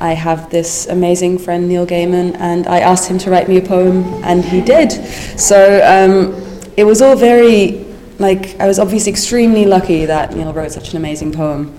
I 0.00 0.12
have 0.12 0.50
this 0.50 0.86
amazing 0.86 1.38
friend 1.38 1.68
Neil 1.68 1.86
Gaiman, 1.86 2.36
and 2.38 2.66
I 2.66 2.80
asked 2.80 3.08
him 3.08 3.18
to 3.18 3.30
write 3.30 3.48
me 3.48 3.56
a 3.58 3.62
poem, 3.62 4.04
and 4.24 4.44
he 4.44 4.60
did. 4.60 4.92
So 5.38 5.80
um, 5.84 6.34
it 6.76 6.84
was 6.84 7.02
all 7.02 7.16
very 7.16 7.84
like 8.18 8.58
I 8.60 8.66
was 8.66 8.78
obviously 8.78 9.12
extremely 9.12 9.64
lucky 9.64 10.04
that 10.06 10.34
Neil 10.34 10.52
wrote 10.52 10.72
such 10.72 10.90
an 10.90 10.96
amazing 10.96 11.32
poem, 11.32 11.76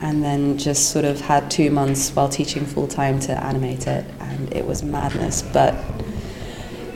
and 0.00 0.22
then 0.22 0.58
just 0.58 0.90
sort 0.90 1.04
of 1.04 1.20
had 1.20 1.50
two 1.50 1.70
months 1.70 2.10
while 2.14 2.28
teaching 2.28 2.66
full 2.66 2.88
time 2.88 3.18
to 3.20 3.32
animate 3.44 3.86
it, 3.86 4.04
and 4.20 4.52
it 4.52 4.66
was 4.66 4.82
madness. 4.82 5.42
But 5.42 5.74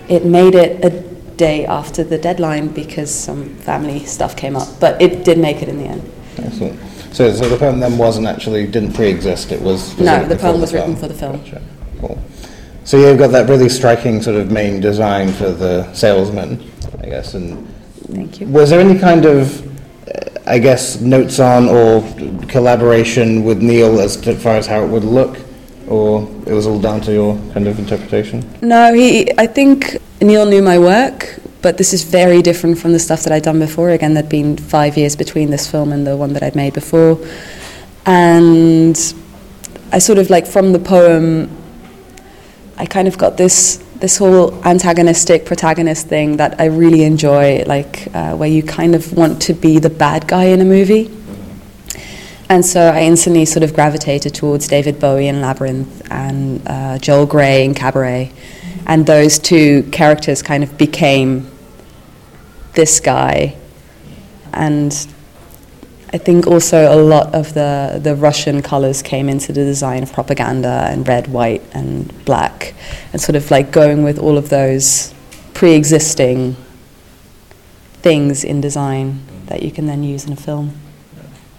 it 0.09 0.25
made 0.25 0.55
it 0.55 0.85
a 0.85 0.91
day 1.37 1.65
after 1.67 2.05
the 2.05 2.19
deadline 2.19 2.69
because 2.69 3.13
some 3.13 3.57
family 3.57 4.05
stuff 4.05 4.37
came 4.37 4.57
up, 4.57 4.69
but 4.79 5.01
it 5.01 5.25
did 5.25 5.39
make 5.39 5.63
it 5.63 5.69
in 5.69 5.79
the 5.79 5.85
end. 5.85 6.13
Excellent. 6.39 6.79
So, 7.13 7.33
so 7.33 7.49
the 7.49 7.57
poem 7.57 7.81
then 7.81 7.99
wasn't 7.99 8.27
actually 8.27 8.67
didn't 8.67 8.93
pre-exist. 8.93 9.51
It 9.53 9.61
was. 9.61 9.99
No, 9.99 10.25
the 10.27 10.37
poem 10.37 10.61
was 10.61 10.73
written 10.73 10.97
film. 10.97 11.01
for 11.01 11.09
the 11.09 11.15
film. 11.15 11.37
Gotcha. 11.39 11.63
Cool. 12.01 12.23
So 12.85 12.97
you've 12.97 13.19
got 13.19 13.29
that 13.33 13.49
really 13.49 13.69
striking 13.69 14.23
sort 14.23 14.37
of 14.37 14.51
main 14.51 14.81
design 14.81 15.33
for 15.33 15.51
the 15.51 15.93
salesman, 15.93 16.71
I 17.03 17.07
guess. 17.07 17.35
And 17.35 17.69
Thank 18.13 18.41
you. 18.41 18.47
was 18.47 18.71
there 18.71 18.81
any 18.81 18.99
kind 18.99 19.27
of, 19.27 19.67
I 20.47 20.59
guess, 20.59 21.01
notes 21.01 21.41
on 21.41 21.69
or 21.69 22.03
collaboration 22.47 23.45
with 23.45 23.61
Neil 23.61 24.01
as 24.01 24.17
to, 24.19 24.35
far 24.35 24.57
as 24.57 24.67
how 24.67 24.83
it 24.83 24.89
would 24.89 25.05
look, 25.05 25.39
or 25.89 26.23
it 26.47 26.53
was 26.53 26.67
all 26.67 26.81
down 26.81 27.01
to 27.03 27.13
your 27.13 27.37
kind 27.53 27.67
of 27.67 27.79
interpretation? 27.79 28.49
No, 28.63 28.95
he. 28.95 29.31
I 29.37 29.47
think 29.47 29.99
Neil 30.21 30.47
knew 30.47 30.63
my 30.63 30.79
work, 30.79 31.40
but 31.63 31.79
this 31.79 31.93
is 31.93 32.05
very 32.05 32.43
different 32.43 32.79
from 32.79 32.93
the 32.93 32.99
stuff 32.99 33.23
that 33.25 33.33
I'd 33.33 33.43
done 33.43 33.59
before. 33.59 33.91
Again, 33.91 34.15
there'd 34.15 34.29
been 34.29 34.57
five 34.57 34.97
years 34.97 35.17
between 35.17 35.51
this 35.51 35.71
film 35.71 35.93
and 35.93 36.07
the 36.07 36.17
one 36.17 36.33
that 36.33 36.43
I'd 36.43 36.57
made 36.57 36.75
before, 36.75 37.19
and 38.07 38.97
I 39.93 39.99
sort 39.99 40.19
of 40.19 40.31
like 40.31 40.47
from 40.47 40.73
the 40.73 40.79
poem, 40.79 41.51
I 42.77 42.87
kind 42.87 43.09
of 43.09 43.19
got 43.19 43.37
this 43.37 43.85
this 44.01 44.17
whole 44.17 44.55
antagonistic 44.65 45.45
protagonist 45.45 46.07
thing 46.07 46.39
that 46.39 46.59
I 46.59 46.67
really 46.67 47.05
enjoy, 47.05 47.65
like 47.67 48.09
uh, 48.15 48.35
where 48.35 48.49
you 48.49 48.63
kind 48.63 48.95
of 48.95 49.13
want 49.13 49.43
to 49.43 49.53
be 49.53 49.79
the 49.79 49.91
bad 49.91 50.27
guy 50.27 50.45
in 50.45 50.61
a 50.63 50.65
movie. 50.65 51.11
And 52.49 52.65
so 52.65 52.81
I 52.81 53.03
instantly 53.03 53.45
sort 53.45 53.63
of 53.63 53.75
gravitated 53.75 54.35
towards 54.35 54.67
David 54.67 54.99
Bowie 54.99 55.29
in 55.29 55.41
Labyrinth 55.41 56.03
and 56.11 56.63
uh, 56.67 56.99
Joel 56.99 57.27
Grey 57.27 57.65
in 57.65 57.75
Cabaret. 57.75 58.33
And 58.87 59.07
those 59.07 59.39
two 59.39 59.85
characters 59.93 60.43
kind 60.43 60.63
of 60.65 60.77
became 60.77 61.51
this 62.75 63.01
guy. 63.01 63.57
And 64.53 64.93
I 66.13 66.19
think 66.19 66.47
also 66.47 66.93
a 66.93 66.99
lot 67.01 67.35
of 67.35 67.55
the, 67.55 68.01
the 68.03 68.17
Russian 68.17 68.63
colors 68.63 69.01
came 69.01 69.29
into 69.29 69.53
the 69.53 69.65
design 69.65 70.03
of 70.03 70.13
propaganda 70.13 70.89
and 70.91 71.07
red, 71.07 71.29
white, 71.29 71.63
and 71.73 72.13
black. 72.25 72.75
And 73.13 73.21
sort 73.21 73.37
of 73.37 73.51
like 73.51 73.71
going 73.71 74.03
with 74.03 74.19
all 74.19 74.37
of 74.37 74.49
those 74.49 75.15
pre 75.55 75.75
existing 75.75 76.57
things 78.03 78.45
in 78.45 78.61
design 78.61 79.21
that 79.47 79.63
you 79.63 79.71
can 79.71 79.87
then 79.87 80.03
use 80.03 80.25
in 80.25 80.33
a 80.33 80.37
film. 80.37 80.73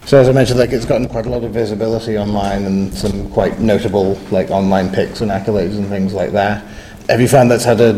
So 0.05 0.19
as 0.19 0.27
I 0.27 0.31
mentioned, 0.31 0.59
like 0.59 0.71
it's 0.71 0.85
gotten 0.85 1.07
quite 1.07 1.27
a 1.27 1.29
lot 1.29 1.43
of 1.43 1.51
visibility 1.51 2.17
online 2.17 2.63
and 2.63 2.93
some 2.93 3.29
quite 3.31 3.59
notable 3.59 4.19
like 4.31 4.49
online 4.49 4.91
pics 4.91 5.21
and 5.21 5.29
accolades 5.29 5.77
and 5.77 5.87
things 5.87 6.13
like 6.13 6.31
that. 6.31 6.65
Have 7.11 7.21
you 7.21 7.27
found 7.27 7.51
that's 7.51 7.65
had 7.65 7.81
a 7.81 7.93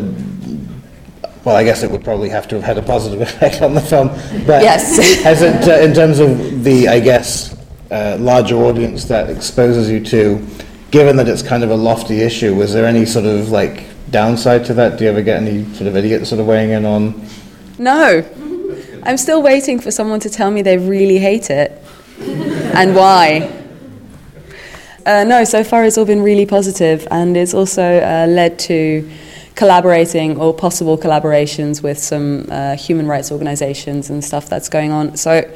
well, 1.46 1.56
I 1.58 1.64
guess 1.64 1.84
it 1.84 1.92
would 1.92 2.04
probably 2.04 2.30
have 2.30 2.48
to 2.50 2.56
have 2.56 2.64
had 2.64 2.78
a 2.78 2.82
positive 2.82 3.22
effect 3.28 3.62
on 3.62 3.74
the 3.74 3.82
film. 3.82 4.08
But 4.48 4.64
Yes. 4.64 4.98
has 5.24 5.42
it, 5.42 5.68
uh, 5.68 5.84
in 5.84 5.94
terms 5.94 6.20
of 6.20 6.64
the, 6.64 6.88
I 6.88 7.00
guess, 7.00 7.56
uh, 7.92 8.18
larger 8.20 8.56
audience 8.56 9.06
that 9.06 9.30
exposes 9.30 9.90
you 9.90 10.04
to, 10.06 10.46
given 10.92 11.18
that 11.18 11.28
it's 11.28 11.42
kind 11.42 11.64
of 11.64 11.70
a 11.70 11.76
lofty 11.76 12.22
issue, 12.22 12.56
was 12.56 12.74
there 12.74 12.86
any 12.86 13.06
sort 13.06 13.26
of 13.26 13.50
like 13.50 13.84
downside 14.10 14.66
to 14.66 14.74
that? 14.76 14.98
Do 14.98 15.04
you 15.04 15.10
ever 15.10 15.22
get 15.22 15.42
any 15.42 15.66
sort 15.74 15.88
of 15.88 15.98
idiots 15.98 16.30
sort 16.30 16.40
of 16.40 16.48
weighing 16.48 16.72
in 16.72 16.86
on? 16.86 17.28
No. 17.78 18.26
I'm 19.04 19.18
still 19.18 19.44
waiting 19.44 19.80
for 19.80 19.92
someone 19.92 20.22
to 20.22 20.30
tell 20.30 20.50
me 20.50 20.62
they 20.62 20.78
really 20.78 21.18
hate 21.18 21.50
it 21.50 21.72
and 22.20 22.96
why. 22.96 23.63
Uh, 25.06 25.24
no, 25.26 25.44
so 25.44 25.64
far 25.64 25.84
it's 25.84 25.98
all 25.98 26.06
been 26.06 26.22
really 26.22 26.46
positive, 26.46 27.08
and 27.12 27.36
it's 27.36 27.54
also 27.54 27.82
uh, 27.82 28.26
led 28.28 28.58
to 28.58 29.10
collaborating 29.56 30.38
or 30.40 30.54
possible 30.54 30.98
collaborations 30.98 31.84
with 31.84 31.98
some 31.98 32.48
uh, 32.50 32.76
human 32.76 33.06
rights 33.08 33.32
organizations 33.32 34.10
and 34.10 34.24
stuff 34.24 34.48
that's 34.50 34.70
going 34.70 34.92
on. 34.92 35.18
So, 35.18 35.54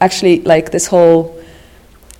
actually, 0.00 0.42
like 0.42 0.70
this 0.70 0.86
whole 0.86 1.38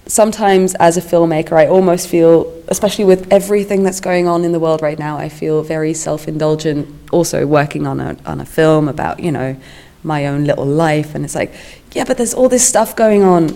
sometimes 0.09 0.75
as 0.77 0.97
a 0.97 1.00
filmmaker, 1.00 1.53
I 1.53 1.67
almost 1.69 2.09
feel, 2.09 2.53
especially 2.69 3.05
with 3.05 3.33
everything 3.33 3.85
that's 3.85 4.00
going 4.00 4.27
on 4.27 4.45
in 4.45 4.53
the 4.53 4.59
world 4.59 4.83
right 4.83 4.99
now, 4.99 5.17
I 5.17 5.29
feel 5.29 5.62
very 5.62 5.95
self 5.95 6.27
indulgent 6.27 6.88
also 7.12 7.47
working 7.47 7.87
on 7.87 8.00
a, 8.00 8.17
on 8.27 8.41
a 8.41 8.45
film 8.45 8.88
about, 8.88 9.21
you 9.21 9.31
know, 9.31 9.57
my 10.03 10.27
own 10.27 10.45
little 10.45 10.67
life. 10.67 11.15
And 11.15 11.25
it's 11.25 11.35
like, 11.35 11.55
yeah, 11.93 12.05
but 12.05 12.17
there's 12.17 12.35
all 12.35 12.49
this 12.49 12.67
stuff 12.67 12.97
going 12.97 13.23
on, 13.23 13.50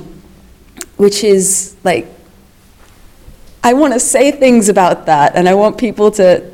which 0.97 1.25
is 1.25 1.75
like, 1.83 2.07
I 3.65 3.75
want 3.75 3.93
to 3.95 4.01
say 4.01 4.33
things 4.33 4.69
about 4.69 5.07
that, 5.07 5.37
and 5.37 5.49
I 5.49 5.55
want 5.55 5.79
people 5.79 6.11
to. 6.13 6.51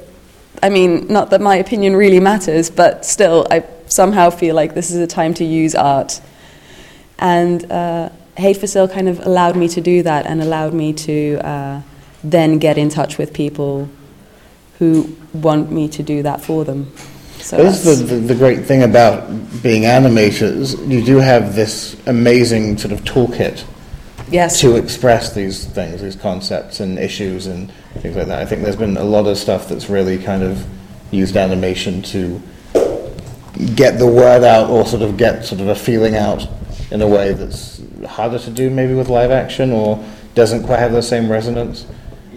I 0.63 0.69
mean, 0.69 1.07
not 1.07 1.31
that 1.31 1.41
my 1.41 1.57
opinion 1.57 1.97
really 1.97 2.21
matters, 2.21 2.69
but 2.69 3.07
still, 3.07 3.47
I 3.51 3.65
somehow 3.87 4.31
feel 4.31 4.55
like 4.55 4.75
this 4.75 4.91
is 4.91 4.97
a 4.97 5.07
time 5.07 5.33
to 5.35 5.45
use 5.45 5.75
art. 5.75 6.21
And 7.19 7.71
uh, 7.71 8.11
Hate 8.37 8.57
for 8.57 8.67
Sale 8.67 8.89
kind 8.89 9.09
of 9.09 9.21
allowed 9.21 9.57
me 9.57 9.69
to 9.69 9.81
do 9.81 10.03
that 10.03 10.27
and 10.27 10.43
allowed 10.43 10.75
me 10.75 10.93
to 10.93 11.39
uh, 11.47 11.83
then 12.23 12.59
get 12.59 12.77
in 12.77 12.89
touch 12.89 13.19
with 13.19 13.33
people 13.33 13.89
who 14.79 15.17
want 15.33 15.71
me 15.71 15.89
to 15.89 16.03
do 16.03 16.23
that 16.23 16.41
for 16.41 16.65
them. 16.65 16.93
So 17.39 17.57
This 17.57 17.87
is 17.87 18.09
the, 18.09 18.15
the, 18.15 18.21
the 18.21 18.35
great 18.35 18.65
thing 18.65 18.83
about 18.83 19.29
being 19.63 19.83
animators. 19.83 20.77
You 20.89 21.05
do 21.05 21.17
have 21.19 21.55
this 21.55 21.97
amazing 22.07 22.79
sort 22.79 22.93
of 22.93 23.03
toolkit 23.03 23.65
yes, 24.31 24.61
to 24.61 24.77
express 24.77 25.35
these 25.35 25.65
things, 25.65 26.03
these 26.03 26.17
concepts 26.17 26.81
and 26.81 26.99
issues 26.99 27.47
and 27.47 27.71
things 27.99 28.17
like 28.17 28.27
that. 28.27 28.41
I 28.41 28.47
think 28.47 28.63
there's 28.63 28.77
been 28.77 28.97
a 28.97 29.05
lot 29.05 29.27
of 29.27 29.37
stuff 29.39 29.69
that's 29.69 29.89
really 29.89 30.19
kind 30.19 30.43
of 30.43 30.67
used 31.11 31.37
animation 31.37 32.03
to 32.03 32.41
get 33.75 33.99
the 33.99 34.07
word 34.07 34.45
out 34.45 34.71
or 34.71 34.87
sort 34.87 35.03
of 35.03 35.17
get 35.17 35.45
sort 35.45 35.61
of 35.61 35.69
a 35.69 35.75
feeling 35.75 36.15
out 36.15 36.47
in 36.91 37.03
a 37.03 37.07
way 37.07 37.33
that's 37.33 37.83
harder 38.07 38.39
to 38.39 38.51
do 38.51 38.71
maybe 38.71 38.95
with 38.95 39.09
live 39.09 39.31
action 39.31 39.73
or 39.73 40.03
doesn't 40.35 40.65
quite 40.65 40.79
have 40.79 40.93
the 40.93 41.03
same 41.03 41.31
resonance. 41.31 41.87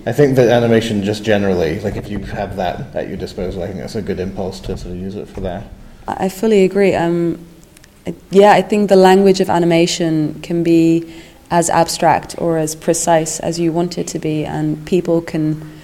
I 0.06 0.12
think 0.14 0.36
that 0.38 0.50
animation 0.50 1.04
just 1.04 1.24
generally, 1.24 1.80
like 1.80 1.96
if 1.96 2.10
you 2.10 2.20
have 2.20 2.56
that 2.56 2.96
at 2.96 3.08
your 3.08 3.18
disposal, 3.18 3.62
I 3.62 3.68
think 3.68 3.80
that's 3.80 3.96
a 3.96 4.02
good 4.02 4.20
impulse 4.20 4.60
to 4.62 4.76
sort 4.78 4.94
of 4.94 5.00
use 5.00 5.16
it 5.16 5.28
for 5.28 5.42
that. 5.42 5.68
I 6.08 6.30
fully 6.30 6.64
agree. 6.64 6.96
Um, 6.96 7.46
yeah, 8.32 8.54
I 8.54 8.64
think 8.64 8.90
the 8.90 8.96
language 8.96 9.40
of 9.42 9.50
animation 9.50 10.42
can 10.42 10.64
be 10.64 11.14
as 11.52 11.70
abstract 11.70 12.34
or 12.40 12.58
as 12.58 12.76
precise 12.76 13.40
as 13.42 13.60
you 13.60 13.72
want 13.72 13.98
it 13.98 14.08
to 14.08 14.18
be, 14.18 14.46
and 14.46 14.88
people 14.88 15.22
can 15.22 15.80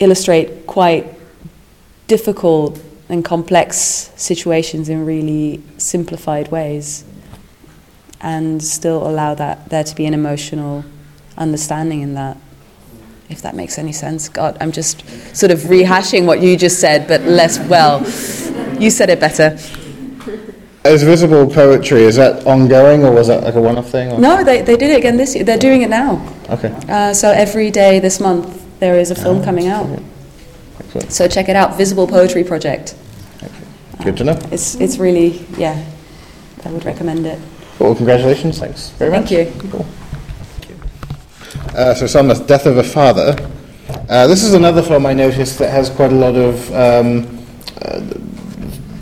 illustrate 0.00 0.66
quite 0.66 1.06
difficult 2.08 2.78
and 3.08 3.24
complex 3.24 4.10
situations 4.16 4.88
in 4.88 5.06
really 5.06 5.62
simplified 5.78 6.50
ways, 6.50 7.04
and 8.20 8.62
still 8.62 9.06
allow 9.06 9.34
that 9.34 9.68
there 9.68 9.84
to 9.84 9.94
be 9.94 10.06
an 10.06 10.14
emotional 10.14 10.84
understanding 11.38 12.00
in 12.00 12.14
that. 12.14 12.36
If 13.30 13.42
that 13.42 13.54
makes 13.54 13.78
any 13.78 13.92
sense, 13.92 14.28
God, 14.28 14.56
I'm 14.60 14.72
just 14.72 15.06
sort 15.36 15.52
of 15.52 15.60
rehashing 15.60 16.26
what 16.26 16.40
you 16.40 16.56
just 16.56 16.80
said, 16.80 17.06
but 17.06 17.22
less 17.22 17.58
well. 17.68 18.00
You 18.80 18.90
said 18.90 19.08
it 19.08 19.20
better. 19.20 19.56
Is 20.84 21.02
visible 21.02 21.46
poetry, 21.50 22.02
is 22.02 22.16
that 22.16 22.46
ongoing 22.46 23.04
or 23.04 23.10
was 23.12 23.28
that 23.28 23.42
like 23.42 23.54
a 23.54 23.60
one-off 23.60 23.88
thing? 23.88 24.12
Or? 24.12 24.18
No, 24.18 24.44
they, 24.44 24.60
they 24.60 24.76
did 24.76 24.90
it 24.90 24.98
again 24.98 25.16
this 25.16 25.34
year. 25.34 25.42
They're 25.42 25.56
doing 25.56 25.80
it 25.80 25.88
now. 25.88 26.22
Okay. 26.50 26.76
Uh, 26.88 27.14
so 27.14 27.30
every 27.30 27.70
day 27.70 28.00
this 28.00 28.20
month 28.20 28.62
there 28.80 28.98
is 28.98 29.10
a 29.10 29.14
film 29.14 29.42
coming 29.42 29.68
out. 29.68 29.86
Excellent. 30.78 31.10
So 31.10 31.26
check 31.26 31.48
it 31.48 31.56
out, 31.56 31.78
Visible 31.78 32.06
Poetry 32.06 32.44
Project. 32.44 32.96
Good 34.02 34.18
to 34.18 34.24
know. 34.24 34.38
It's 34.52 34.74
it's 34.74 34.98
really 34.98 35.46
yeah, 35.56 35.82
I 36.66 36.70
would 36.70 36.84
recommend 36.84 37.24
it. 37.24 37.40
Well, 37.78 37.94
congratulations. 37.94 38.58
Thanks 38.58 38.90
very 38.90 39.10
much. 39.10 39.30
Thank 39.30 39.54
much. 39.54 39.64
you. 39.64 39.70
Cool. 39.70 39.86
Thank 40.60 41.74
Uh, 41.74 41.94
so, 41.94 42.06
Somnath, 42.06 42.46
Death 42.46 42.66
of 42.66 42.76
a 42.76 42.82
Father. 42.82 43.34
Uh, 44.10 44.26
this 44.26 44.42
is 44.42 44.52
another 44.52 44.82
film 44.82 45.06
I 45.06 45.14
noticed 45.14 45.58
that 45.60 45.70
has 45.70 45.88
quite 45.88 46.12
a 46.12 46.14
lot 46.14 46.34
of 46.34 46.70
um, 46.74 47.46
uh, 47.80 48.02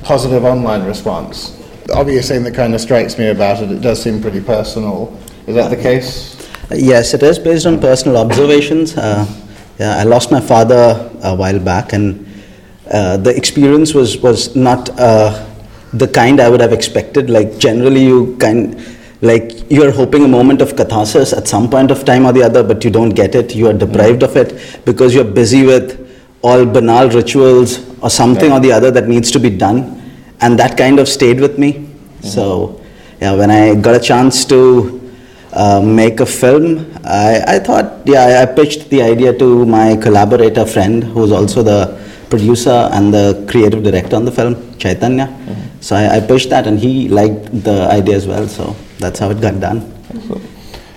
positive 0.05 0.45
online 0.45 0.85
response. 0.85 1.59
Obvious 1.91 2.29
thing 2.29 2.45
that 2.45 2.55
kind 2.55 2.75
of 2.75 2.81
strikes 2.81 3.19
me 3.19 3.29
about 3.29 3.63
it, 3.63 3.71
it 3.71 3.81
does 3.81 4.03
seem 4.03 4.21
pretty 4.21 4.41
personal. 4.41 5.19
Is 5.47 5.55
that 5.55 5.69
the 5.69 5.77
case? 5.77 6.39
Yes, 6.71 7.15
it 7.15 7.23
is 7.23 7.39
based 7.39 7.67
on 7.67 7.81
personal 7.81 8.17
observations. 8.17 8.97
Uh, 8.97 9.27
yeah, 9.79 9.97
I 9.97 10.05
lost 10.05 10.31
my 10.31 10.41
father 10.41 11.11
a 11.23 11.35
while 11.35 11.59
back, 11.59 11.93
and 11.93 12.27
uh, 12.91 13.17
the 13.17 13.35
experience 13.37 13.95
was 13.95 14.19
was 14.19 14.55
not 14.55 14.89
uh, 14.99 15.47
the 15.93 16.09
kind 16.09 16.41
I 16.41 16.49
would 16.49 16.61
have 16.61 16.73
expected. 16.73 17.31
Like 17.31 17.59
generally, 17.59 18.05
you 18.05 18.37
kind 18.39 18.81
like 19.23 19.71
you 19.71 19.85
are 19.85 19.91
hoping 19.91 20.25
a 20.25 20.29
moment 20.29 20.61
of 20.61 20.77
catharsis 20.77 21.33
at 21.33 21.49
some 21.49 21.71
point 21.71 21.91
of 21.91 22.05
time 22.05 22.27
or 22.27 22.33
the 22.33 22.43
other, 22.43 22.63
but 22.63 22.85
you 22.85 22.91
don't 22.91 23.11
get 23.11 23.35
it. 23.35 23.55
You 23.55 23.69
are 23.69 23.73
deprived 23.73 24.23
of 24.23 24.37
it 24.37 24.81
because 24.85 25.15
you're 25.15 25.25
busy 25.25 25.65
with 25.65 25.99
all 26.43 26.67
banal 26.67 27.09
rituals 27.09 27.79
or 28.03 28.11
something 28.11 28.51
or 28.51 28.61
the 28.61 28.73
other 28.73 28.91
that 28.91 29.07
needs 29.07 29.31
to 29.31 29.39
be 29.39 29.49
done, 29.49 30.02
and 30.43 30.59
that 30.59 30.77
kind 30.77 30.99
of 30.99 31.09
stayed 31.09 31.41
with 31.41 31.59
me. 31.59 31.89
So, 32.23 32.81
yeah, 33.21 33.35
when 33.35 33.51
I 33.51 33.75
got 33.75 33.95
a 33.95 34.01
chance 34.01 34.45
to 34.47 35.01
uh, 35.53 35.81
make 35.81 36.21
a 36.21 36.27
film, 36.27 36.93
I, 37.05 37.43
I 37.57 37.59
thought, 37.59 38.03
yeah, 38.07 38.43
I- 38.43 38.53
pitched 38.55 38.91
the 38.91 39.03
idea 39.03 39.37
to 39.39 39.67
my 39.67 39.97
collaborator 39.97 40.67
friend, 40.67 41.03
who's 41.05 41.33
also 41.33 41.63
the 41.63 41.81
producer 42.31 42.89
and 42.93 43.13
the 43.13 43.45
creative 43.51 43.83
director 43.83 44.17
on 44.17 44.25
the 44.25 44.33
film, 44.33 44.55
Chaitanya. 44.79 45.29
So 45.81 45.97
I, 45.97 46.17
I 46.17 46.21
pitched 46.21 46.51
that, 46.51 46.67
and 46.67 46.79
he 46.79 47.09
liked 47.09 47.65
the 47.65 47.89
idea 47.91 48.17
as 48.17 48.27
well. 48.27 48.47
So 48.49 48.77
that's 48.99 49.19
how 49.19 49.31
it 49.31 49.41
got 49.41 49.59
done. 49.61 49.81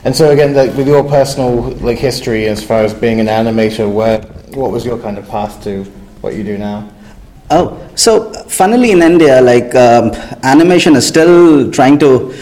And 0.03 0.15
so 0.15 0.29
again, 0.29 0.53
like 0.53 0.75
with 0.77 0.87
your 0.87 1.03
personal 1.03 1.71
like 1.81 1.97
history 1.97 2.45
as 2.47 2.63
far 2.63 2.83
as 2.83 2.93
being 2.93 3.19
an 3.19 3.25
animator, 3.27 3.91
where 3.91 4.21
what 4.53 4.71
was 4.71 4.85
your 4.85 4.99
kind 4.99 5.17
of 5.17 5.27
path 5.27 5.63
to 5.63 5.83
what 6.21 6.35
you 6.35 6.43
do 6.43 6.57
now? 6.59 6.87
Oh, 7.51 7.87
so 7.95 8.33
funnily 8.47 8.91
in 8.91 9.01
India, 9.03 9.39
like 9.41 9.75
um, 9.75 10.11
animation 10.43 10.95
is 10.95 11.07
still 11.07 11.71
trying 11.71 11.99
to. 11.99 12.33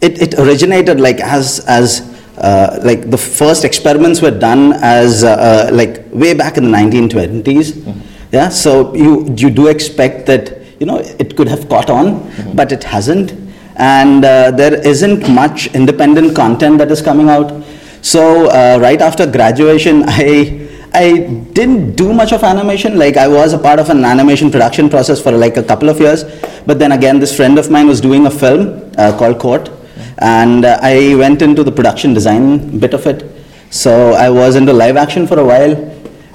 It, 0.00 0.20
it 0.20 0.34
originated 0.34 1.00
like 1.00 1.20
as 1.20 1.60
as 1.66 2.00
uh, 2.38 2.80
like 2.82 3.10
the 3.10 3.16
first 3.16 3.64
experiments 3.64 4.20
were 4.20 4.32
done 4.32 4.72
as 4.74 5.22
uh, 5.24 5.30
uh, 5.30 5.70
like 5.72 6.04
way 6.12 6.34
back 6.34 6.56
in 6.56 6.64
the 6.64 6.70
1920s. 6.70 7.94
Yeah, 8.32 8.48
so 8.48 8.94
you 8.94 9.32
you 9.36 9.48
do 9.48 9.68
expect 9.68 10.26
that 10.26 10.58
you 10.80 10.86
know 10.86 10.98
it 10.98 11.36
could 11.36 11.48
have 11.48 11.68
caught 11.68 11.88
on, 11.88 12.30
but 12.54 12.72
it 12.72 12.82
hasn't, 12.82 13.32
and 13.76 14.24
uh, 14.24 14.50
there 14.50 14.74
isn't 14.86 15.28
much 15.28 15.68
independent 15.68 16.34
content 16.34 16.78
that 16.78 16.90
is 16.90 17.00
coming 17.00 17.28
out. 17.28 17.64
So 18.02 18.50
uh, 18.50 18.78
right 18.80 19.00
after 19.00 19.26
graduation, 19.26 20.02
I. 20.06 20.65
I 20.98 21.06
didn't 21.52 21.94
do 21.94 22.14
much 22.14 22.32
of 22.32 22.42
animation. 22.42 22.96
Like 22.98 23.18
I 23.18 23.28
was 23.28 23.52
a 23.52 23.58
part 23.58 23.78
of 23.78 23.90
an 23.90 24.02
animation 24.02 24.50
production 24.50 24.88
process 24.88 25.20
for 25.20 25.30
like 25.30 25.58
a 25.58 25.62
couple 25.62 25.90
of 25.90 26.00
years, 26.00 26.24
but 26.64 26.78
then 26.78 26.92
again, 26.92 27.18
this 27.20 27.36
friend 27.36 27.58
of 27.58 27.70
mine 27.70 27.86
was 27.86 28.00
doing 28.00 28.24
a 28.24 28.30
film 28.30 28.90
uh, 28.96 29.14
called 29.18 29.38
Court, 29.38 29.70
and 30.18 30.64
uh, 30.64 30.78
I 30.80 31.14
went 31.16 31.42
into 31.42 31.62
the 31.62 31.70
production 31.70 32.14
design 32.14 32.78
bit 32.78 32.94
of 32.94 33.06
it. 33.06 33.30
So 33.68 34.12
I 34.12 34.30
was 34.30 34.56
into 34.56 34.72
live 34.72 34.96
action 34.96 35.26
for 35.26 35.38
a 35.38 35.44
while, 35.44 35.74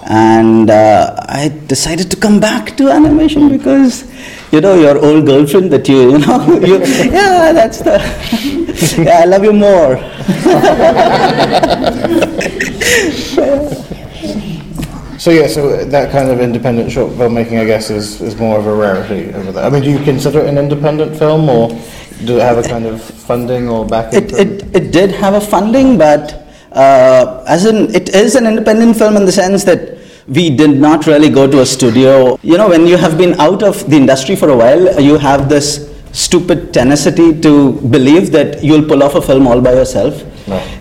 and 0.05 0.69
uh, 0.69 1.15
I 1.27 1.49
decided 1.65 2.11
to 2.11 2.17
come 2.17 2.39
back 2.39 2.77
to 2.77 2.89
animation 2.89 3.49
because, 3.49 4.05
you 4.51 4.61
know, 4.61 4.75
your 4.79 5.03
old 5.03 5.25
girlfriend 5.25 5.71
that 5.73 5.89
you, 5.89 6.11
you 6.11 6.19
know, 6.19 6.59
you, 6.69 6.77
yeah, 7.17 7.51
that's 7.51 7.79
the, 7.79 7.97
yeah, 9.05 9.21
I 9.21 9.25
love 9.25 9.43
you 9.43 9.53
more. 9.53 9.97
So 15.21 15.29
yeah, 15.29 15.45
so 15.45 15.85
that 15.85 16.11
kind 16.11 16.31
of 16.31 16.39
independent 16.41 16.91
short 16.91 17.11
filmmaking, 17.11 17.61
I 17.61 17.65
guess, 17.65 17.91
is, 17.91 18.19
is 18.21 18.35
more 18.37 18.57
of 18.57 18.65
a 18.65 18.73
rarity 18.73 19.31
over 19.35 19.51
there. 19.51 19.63
I 19.63 19.69
mean, 19.69 19.83
do 19.83 19.91
you 19.91 19.99
consider 20.03 20.39
it 20.39 20.47
an 20.47 20.57
independent 20.57 21.15
film, 21.15 21.47
or 21.47 21.69
does 22.25 22.37
it 22.37 22.41
have 22.41 22.57
a 22.57 22.63
kind 22.63 22.87
of 22.87 23.03
funding 23.03 23.69
or 23.69 23.85
backing? 23.85 24.23
It, 24.23 24.31
it, 24.33 24.75
it 24.75 24.91
did 24.91 25.11
have 25.11 25.35
a 25.35 25.39
funding, 25.39 25.99
but 25.99 26.47
uh, 26.71 27.45
as 27.47 27.67
in, 27.67 27.93
it 27.93 28.09
is 28.15 28.33
an 28.33 28.47
independent 28.47 28.97
film 28.97 29.15
in 29.15 29.27
the 29.27 29.31
sense 29.31 29.63
that 29.65 29.99
we 30.27 30.49
did 30.49 30.81
not 30.81 31.05
really 31.05 31.29
go 31.29 31.45
to 31.45 31.61
a 31.61 31.67
studio. 31.67 32.39
You 32.41 32.57
know, 32.57 32.69
when 32.69 32.87
you 32.87 32.97
have 32.97 33.15
been 33.15 33.39
out 33.39 33.61
of 33.61 33.87
the 33.91 33.97
industry 33.97 34.35
for 34.35 34.49
a 34.49 34.57
while, 34.57 34.99
you 34.99 35.19
have 35.19 35.49
this 35.49 35.95
stupid 36.13 36.73
tenacity 36.73 37.39
to 37.41 37.73
believe 37.73 38.31
that 38.31 38.63
you'll 38.63 38.87
pull 38.87 39.03
off 39.03 39.13
a 39.13 39.21
film 39.21 39.45
all 39.45 39.61
by 39.61 39.73
yourself. 39.73 40.23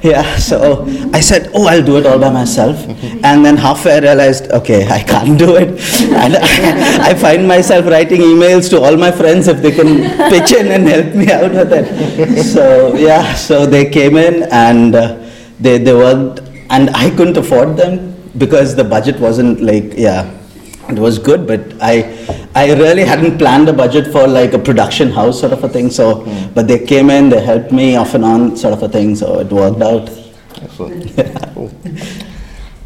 Yeah, 0.02 0.36
so 0.36 0.84
I 1.12 1.20
said, 1.20 1.50
oh, 1.54 1.66
I'll 1.66 1.84
do 1.84 1.98
it 1.98 2.06
all 2.06 2.18
by 2.18 2.30
myself. 2.30 2.76
and 3.24 3.44
then 3.44 3.56
halfway 3.56 3.96
I 3.96 3.98
realized, 4.00 4.50
okay, 4.50 4.86
I 4.88 5.02
can't 5.02 5.38
do 5.38 5.56
it. 5.56 5.68
And 6.12 6.36
I, 6.36 7.10
I, 7.10 7.14
find 7.14 7.46
myself 7.46 7.86
writing 7.86 8.20
emails 8.20 8.70
to 8.70 8.80
all 8.80 8.96
my 8.96 9.10
friends 9.10 9.48
if 9.48 9.60
they 9.62 9.72
can 9.72 10.08
pitch 10.30 10.52
in 10.52 10.68
and 10.68 10.88
help 10.88 11.14
me 11.14 11.30
out 11.30 11.50
with 11.50 11.72
it. 11.72 12.44
So, 12.44 12.94
yeah, 12.96 13.34
so 13.34 13.66
they 13.66 13.90
came 13.90 14.16
in 14.16 14.44
and 14.50 14.94
uh, 14.94 15.30
they, 15.60 15.78
they 15.78 15.94
worked, 15.94 16.40
and 16.70 16.90
I 16.90 17.10
couldn't 17.10 17.36
afford 17.36 17.76
them 17.76 18.16
because 18.38 18.74
the 18.74 18.84
budget 18.84 19.20
wasn't 19.20 19.60
like, 19.60 19.92
yeah, 19.96 20.30
it 20.88 20.98
was 20.98 21.18
good, 21.18 21.46
but 21.46 21.60
I 21.80 22.39
I 22.54 22.73
really 22.73 23.04
hadn't 23.04 23.38
planned 23.38 23.69
a 23.69 23.73
budget 23.73 24.12
for 24.12 24.26
like 24.26 24.54
a 24.54 24.59
production 24.59 25.11
house 25.11 25.40
sort 25.40 25.52
of 25.52 25.62
a 25.62 25.69
thing. 25.69 25.90
So, 25.90 26.25
mm. 26.25 26.52
but 26.54 26.66
they 26.66 26.85
came 26.85 27.09
in, 27.09 27.28
they 27.28 27.42
helped 27.42 27.71
me 27.71 27.95
off 27.97 28.14
and 28.14 28.25
on 28.25 28.57
sort 28.57 28.75
of 28.75 28.83
a 28.83 28.88
thing. 28.88 29.14
So 29.14 29.38
it 29.38 29.52
worked 29.52 29.80
out. 29.80 30.11
Excellent. 30.61 31.14
cool. 31.54 31.73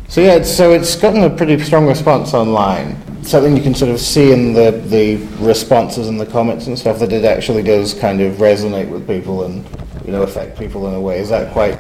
So 0.09 0.21
yeah, 0.21 0.35
it's, 0.35 0.55
so 0.55 0.73
it's 0.73 0.95
gotten 0.97 1.25
a 1.25 1.31
pretty 1.31 1.59
strong 1.61 1.87
response 1.87 2.35
online. 2.35 2.97
Something 3.25 3.57
you 3.57 3.63
can 3.63 3.75
sort 3.75 3.91
of 3.91 3.99
see 3.99 4.33
in 4.33 4.53
the 4.53 4.71
the 4.71 5.17
responses 5.43 6.09
and 6.09 6.21
the 6.21 6.27
comments 6.27 6.67
and 6.67 6.79
stuff 6.79 6.99
that 6.99 7.11
it 7.11 7.25
actually 7.25 7.63
does 7.63 7.95
kind 7.95 8.21
of 8.21 8.35
resonate 8.35 8.91
with 8.91 9.07
people 9.07 9.45
and 9.45 9.65
you 10.05 10.13
know 10.13 10.23
affect 10.23 10.59
people 10.59 10.87
in 10.89 10.95
a 10.95 11.01
way. 11.01 11.21
Is 11.21 11.31
that 11.31 11.53
quite 11.55 11.79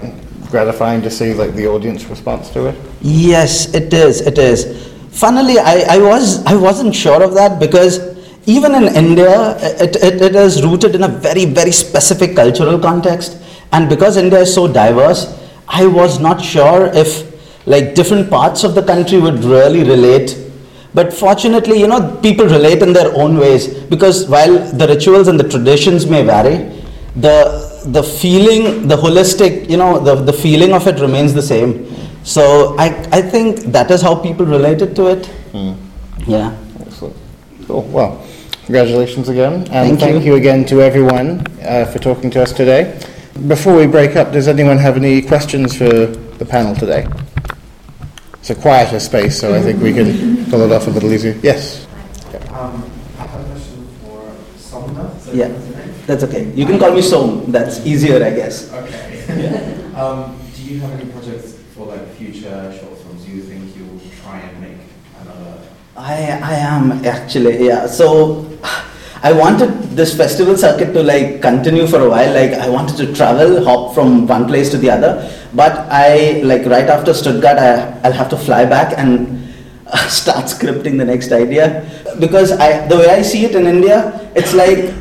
gratifying 0.48 1.02
to 1.02 1.10
see 1.10 1.34
like 1.34 1.54
the 1.54 1.66
audience 1.66 2.06
response 2.06 2.48
to 2.50 2.66
it? 2.68 2.76
Yes, 3.02 3.74
it 3.74 3.92
is. 3.92 4.22
It 4.22 4.38
is 4.38 4.93
funnily, 5.14 5.58
I, 5.58 5.96
I, 5.96 5.98
was, 5.98 6.44
I 6.44 6.54
wasn't 6.54 6.94
sure 6.94 7.22
of 7.22 7.34
that 7.34 7.60
because 7.60 8.14
even 8.46 8.74
in 8.74 8.94
India, 8.94 9.56
it, 9.80 9.96
it, 9.96 10.20
it 10.20 10.34
is 10.34 10.62
rooted 10.62 10.94
in 10.94 11.04
a 11.04 11.08
very, 11.08 11.44
very 11.44 11.72
specific 11.72 12.36
cultural 12.36 12.78
context. 12.78 13.38
And 13.72 13.88
because 13.88 14.16
India 14.16 14.40
is 14.40 14.54
so 14.54 14.70
diverse, 14.70 15.40
I 15.68 15.86
was 15.86 16.20
not 16.20 16.44
sure 16.44 16.90
if 16.92 17.32
like 17.66 17.94
different 17.94 18.28
parts 18.28 18.64
of 18.64 18.74
the 18.74 18.82
country 18.82 19.18
would 19.18 19.42
really 19.44 19.82
relate. 19.84 20.38
But 20.92 21.12
fortunately, 21.12 21.80
you 21.80 21.88
know, 21.88 22.20
people 22.22 22.46
relate 22.46 22.82
in 22.82 22.92
their 22.92 23.12
own 23.16 23.38
ways 23.38 23.68
because 23.68 24.28
while 24.28 24.58
the 24.72 24.86
rituals 24.86 25.28
and 25.28 25.40
the 25.40 25.48
traditions 25.48 26.06
may 26.06 26.22
vary, 26.22 26.70
the 27.16 27.74
the 27.86 28.02
feeling, 28.02 28.88
the 28.88 28.96
holistic, 28.96 29.68
you 29.68 29.76
know, 29.76 29.98
the, 29.98 30.14
the 30.14 30.32
feeling 30.32 30.72
of 30.72 30.86
it 30.86 30.98
remains 31.00 31.34
the 31.34 31.42
same. 31.42 31.84
So 32.24 32.74
I, 32.78 32.86
I 33.12 33.20
think 33.20 33.60
that 33.72 33.90
is 33.90 34.00
how 34.00 34.14
people 34.14 34.46
related 34.46 34.96
to 34.96 35.08
it. 35.08 35.30
Mm. 35.52 35.76
Yeah. 36.26 36.56
Excellent. 36.80 37.14
Cool. 37.66 37.82
Well, 37.82 38.26
congratulations 38.64 39.28
again. 39.28 39.54
And 39.54 39.68
thank, 39.68 40.00
thank 40.00 40.24
you. 40.24 40.32
you. 40.32 40.36
again 40.36 40.64
to 40.66 40.80
everyone 40.80 41.46
uh, 41.62 41.84
for 41.84 41.98
talking 41.98 42.30
to 42.30 42.42
us 42.42 42.52
today. 42.52 42.98
Before 43.46 43.76
we 43.76 43.86
break 43.86 44.16
up, 44.16 44.32
does 44.32 44.48
anyone 44.48 44.78
have 44.78 44.96
any 44.96 45.20
questions 45.20 45.76
for 45.76 46.06
the 46.06 46.46
panel 46.46 46.74
today? 46.74 47.06
It's 48.34 48.50
a 48.50 48.54
quieter 48.54 49.00
space, 49.00 49.38
so 49.38 49.54
I 49.54 49.60
think 49.60 49.82
we 49.82 49.92
can 49.92 50.46
pull 50.50 50.62
it 50.62 50.72
off 50.72 50.86
a 50.86 50.90
little 50.90 51.12
easier. 51.12 51.38
Yes. 51.42 51.86
Um, 52.50 52.90
I 53.18 53.26
have 53.26 53.40
a 53.40 53.44
question 53.50 53.86
for 54.02 54.20
Somnath. 54.56 55.34
Yeah, 55.34 55.48
that's 56.06 56.24
okay. 56.24 56.52
You 56.52 56.64
can 56.64 56.78
call 56.78 56.94
me 56.94 57.02
Som. 57.02 57.50
That's 57.50 57.84
easier, 57.84 58.24
I 58.24 58.30
guess. 58.30 58.72
Okay. 58.72 59.24
yeah. 59.92 60.00
um, 60.00 60.38
do 60.54 60.62
you 60.62 60.80
have 60.80 60.92
any 60.92 61.10
projects 61.10 61.52
for 61.52 61.52
like 61.52 61.53
future 62.24 62.72
short 62.78 62.96
films, 62.98 63.24
do 63.24 63.32
you 63.32 63.42
think 63.42 63.76
you'll 63.76 64.00
try 64.22 64.38
and 64.38 64.60
make 64.60 64.78
another? 65.20 65.60
I 65.96 66.14
I 66.52 66.54
am 66.54 67.04
actually 67.04 67.66
yeah. 67.66 67.86
So 67.86 68.46
I 69.22 69.32
wanted 69.32 69.70
this 69.96 70.16
festival 70.16 70.56
circuit 70.56 70.92
to 70.94 71.02
like 71.02 71.42
continue 71.42 71.86
for 71.86 72.00
a 72.00 72.08
while. 72.08 72.32
Like 72.32 72.52
I 72.52 72.68
wanted 72.68 72.96
to 72.98 73.14
travel, 73.14 73.64
hop 73.64 73.94
from 73.94 74.26
one 74.26 74.46
place 74.46 74.70
to 74.70 74.78
the 74.78 74.90
other. 74.90 75.12
But 75.54 75.86
I 75.90 76.40
like 76.42 76.66
right 76.66 76.88
after 76.88 77.14
Stuttgart, 77.14 77.58
I, 77.58 78.00
I'll 78.04 78.12
have 78.12 78.28
to 78.30 78.36
fly 78.36 78.64
back 78.64 78.98
and 78.98 79.52
start 80.08 80.46
scripting 80.46 80.98
the 80.98 81.04
next 81.04 81.32
idea 81.32 81.84
because 82.18 82.52
I 82.52 82.86
the 82.88 82.96
way 82.96 83.08
I 83.10 83.22
see 83.22 83.44
it 83.44 83.54
in 83.54 83.66
India, 83.66 84.30
it's 84.34 84.54
like 84.54 84.92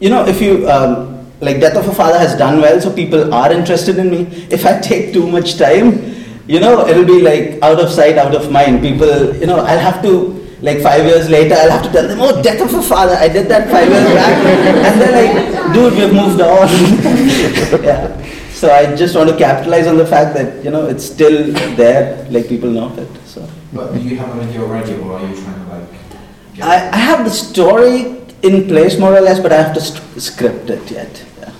you 0.00 0.10
know 0.10 0.26
if 0.26 0.40
you 0.42 0.68
um, 0.68 1.12
like 1.40 1.58
death 1.60 1.76
of 1.76 1.88
a 1.88 1.94
father 1.94 2.18
has 2.18 2.36
done 2.38 2.60
well 2.60 2.80
so 2.80 2.92
people 2.92 3.34
are 3.34 3.52
interested 3.52 3.98
in 3.98 4.08
me 4.10 4.20
if 4.56 4.64
i 4.64 4.78
take 4.78 5.12
too 5.12 5.26
much 5.26 5.56
time 5.58 6.11
you 6.46 6.60
know, 6.60 6.86
it'll 6.86 7.04
be 7.04 7.20
like 7.22 7.62
out 7.62 7.80
of 7.80 7.90
sight, 7.90 8.18
out 8.18 8.34
of 8.34 8.50
mind. 8.50 8.80
People, 8.80 9.34
you 9.36 9.46
know, 9.46 9.58
I'll 9.58 9.78
have 9.78 10.02
to, 10.02 10.38
like 10.60 10.80
five 10.80 11.04
years 11.04 11.28
later, 11.28 11.54
I'll 11.54 11.70
have 11.70 11.82
to 11.84 11.92
tell 11.92 12.08
them, 12.08 12.20
oh, 12.20 12.42
death 12.42 12.60
of 12.60 12.74
a 12.74 12.82
father, 12.82 13.14
I 13.14 13.28
did 13.28 13.48
that 13.48 13.70
five 13.70 13.88
years 13.88 14.04
back. 14.14 14.36
and 14.86 15.00
they're 15.00 15.16
like, 15.22 15.74
dude, 15.74 15.92
we've 15.94 16.14
moved 16.14 16.40
on. 16.40 16.68
yeah. 17.84 18.52
So 18.52 18.72
I 18.72 18.94
just 18.94 19.16
want 19.16 19.28
to 19.30 19.36
capitalize 19.36 19.86
on 19.86 19.96
the 19.96 20.06
fact 20.06 20.34
that, 20.34 20.64
you 20.64 20.70
know, 20.70 20.86
it's 20.86 21.04
still 21.04 21.52
there, 21.74 22.26
like 22.30 22.48
people 22.48 22.70
know 22.70 22.94
it. 22.96 23.08
So. 23.26 23.48
But 23.72 23.94
do 23.94 24.00
you 24.00 24.16
have 24.16 24.36
an 24.36 24.48
idea 24.48 24.60
already, 24.60 24.94
or 24.94 25.18
are 25.18 25.28
you 25.28 25.34
trying 25.34 25.64
to 25.64 25.72
like? 25.72 25.88
I, 26.62 26.90
I 26.90 26.96
have 26.96 27.24
the 27.24 27.30
story 27.30 28.20
in 28.42 28.68
place 28.68 28.98
more 28.98 29.14
or 29.16 29.20
less, 29.20 29.40
but 29.40 29.52
I 29.52 29.62
have 29.62 29.74
to 29.74 29.80
st- 29.80 30.22
script 30.22 30.68
it 30.68 30.90
yet. 30.90 31.24
Yeah. 31.40 31.52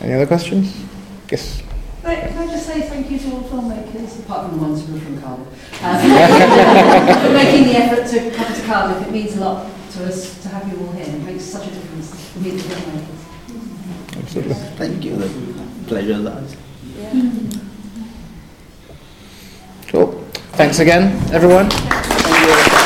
Any 0.00 0.14
other 0.14 0.26
questions? 0.26 0.85
Yes. 1.30 1.62
Right, 2.04 2.20
can 2.28 2.38
I 2.38 2.46
just 2.46 2.66
say 2.66 2.82
thank 2.82 3.10
you 3.10 3.18
to 3.18 3.32
all 3.32 3.40
filmmakers, 3.42 4.20
apart 4.20 4.48
from 4.48 4.58
the 4.58 4.64
ones 4.64 4.86
who 4.86 4.96
are 4.96 5.00
from 5.00 5.20
Cardiff, 5.20 5.48
um, 5.82 6.00
for 7.22 7.32
making 7.32 7.64
the 7.64 7.76
effort 7.76 8.06
to 8.08 8.30
come 8.30 8.54
to 8.54 8.62
Cardiff. 8.62 9.08
It 9.08 9.10
means 9.10 9.36
a 9.36 9.40
lot 9.40 9.66
to 9.92 10.06
us 10.06 10.40
to 10.42 10.48
have 10.50 10.70
you 10.72 10.86
all 10.86 10.92
here. 10.92 11.06
It 11.06 11.22
makes 11.22 11.42
such 11.42 11.66
a 11.66 11.70
difference 11.70 12.32
to 12.32 12.38
meet 12.38 12.50
the 12.50 12.58
filmmakers. 12.58 14.18
Absolutely. 14.18 14.54
Thank 14.54 15.04
you. 15.04 15.16
Pleasure, 15.88 16.18
that. 16.22 16.56
Yeah. 16.96 17.30
Cool. 19.88 20.12
Thanks 20.52 20.78
again, 20.78 21.12
everyone. 21.32 21.68
Thank 21.70 22.80
you. 22.80 22.85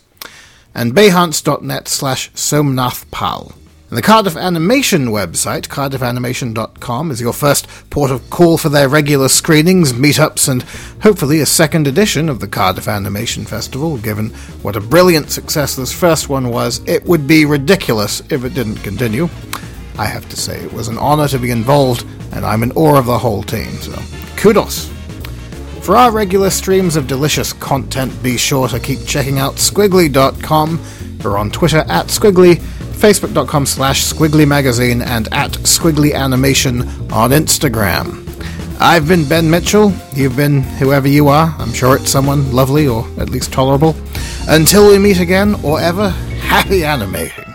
and 0.73 0.95
behance.net 0.95 1.87
slash 1.87 2.31
somnathpal. 2.31 3.53
And 3.89 3.97
the 3.97 4.01
Cardiff 4.01 4.35
Animation 4.35 5.07
website, 5.07 5.69
cardiffanimation.com, 5.69 7.09
is 7.09 7.21
your 7.21 7.31
first 7.31 7.69
port 7.89 8.11
of 8.11 8.29
call 8.29 8.57
for 8.57 8.67
their 8.67 8.89
regular 8.89 9.29
screenings, 9.29 9.93
meetups, 9.93 10.49
and 10.49 10.63
hopefully 11.03 11.39
a 11.39 11.45
second 11.45 11.87
edition 11.87 12.27
of 12.27 12.41
the 12.41 12.49
Cardiff 12.49 12.89
Animation 12.89 13.45
Festival. 13.45 13.97
Given 13.97 14.31
what 14.61 14.75
a 14.75 14.81
brilliant 14.81 15.31
success 15.31 15.77
this 15.77 15.93
first 15.93 16.27
one 16.27 16.49
was, 16.49 16.85
it 16.85 17.05
would 17.05 17.27
be 17.27 17.45
ridiculous 17.45 18.21
if 18.29 18.43
it 18.43 18.53
didn't 18.53 18.75
continue. 18.83 19.29
I 19.97 20.05
have 20.05 20.27
to 20.29 20.35
say, 20.35 20.59
it 20.59 20.73
was 20.73 20.89
an 20.89 20.97
honor 20.97 21.29
to 21.29 21.39
be 21.39 21.51
involved, 21.51 22.05
and 22.33 22.45
I'm 22.45 22.63
in 22.63 22.73
awe 22.73 22.99
of 22.99 23.05
the 23.05 23.17
whole 23.17 23.41
team, 23.41 23.71
so 23.77 23.97
kudos. 24.35 24.91
For 25.81 25.95
our 25.95 26.11
regular 26.11 26.49
streams 26.49 26.97
of 26.97 27.07
delicious 27.07 27.53
content, 27.53 28.21
be 28.21 28.35
sure 28.35 28.67
to 28.67 28.81
keep 28.81 29.05
checking 29.07 29.39
out 29.39 29.53
skwigly.com. 29.53 30.83
We're 31.23 31.37
on 31.37 31.51
Twitter 31.51 31.85
at 31.87 32.07
skwigly 32.07 32.61
facebook.com 32.97 33.65
slash 33.65 34.03
skwigly 34.03 34.47
magazine, 34.47 35.01
and 35.01 35.27
at 35.33 35.51
skwigly 35.51 36.13
animation 36.13 36.81
on 37.11 37.31
Instagram. 37.31 38.23
I've 38.79 39.07
been 39.07 39.27
Ben 39.27 39.49
Mitchell. 39.49 39.93
You've 40.13 40.35
been 40.35 40.61
whoever 40.61 41.07
you 41.07 41.27
are. 41.29 41.55
I'm 41.57 41.73
sure 41.73 41.95
it's 41.95 42.11
someone 42.11 42.51
lovely 42.51 42.87
or 42.87 43.07
at 43.19 43.29
least 43.29 43.51
tolerable. 43.51 43.95
Until 44.47 44.89
we 44.89 44.99
meet 44.99 45.19
again, 45.19 45.55
or 45.63 45.79
ever, 45.79 46.09
happy 46.41 46.83
animating. 46.83 47.46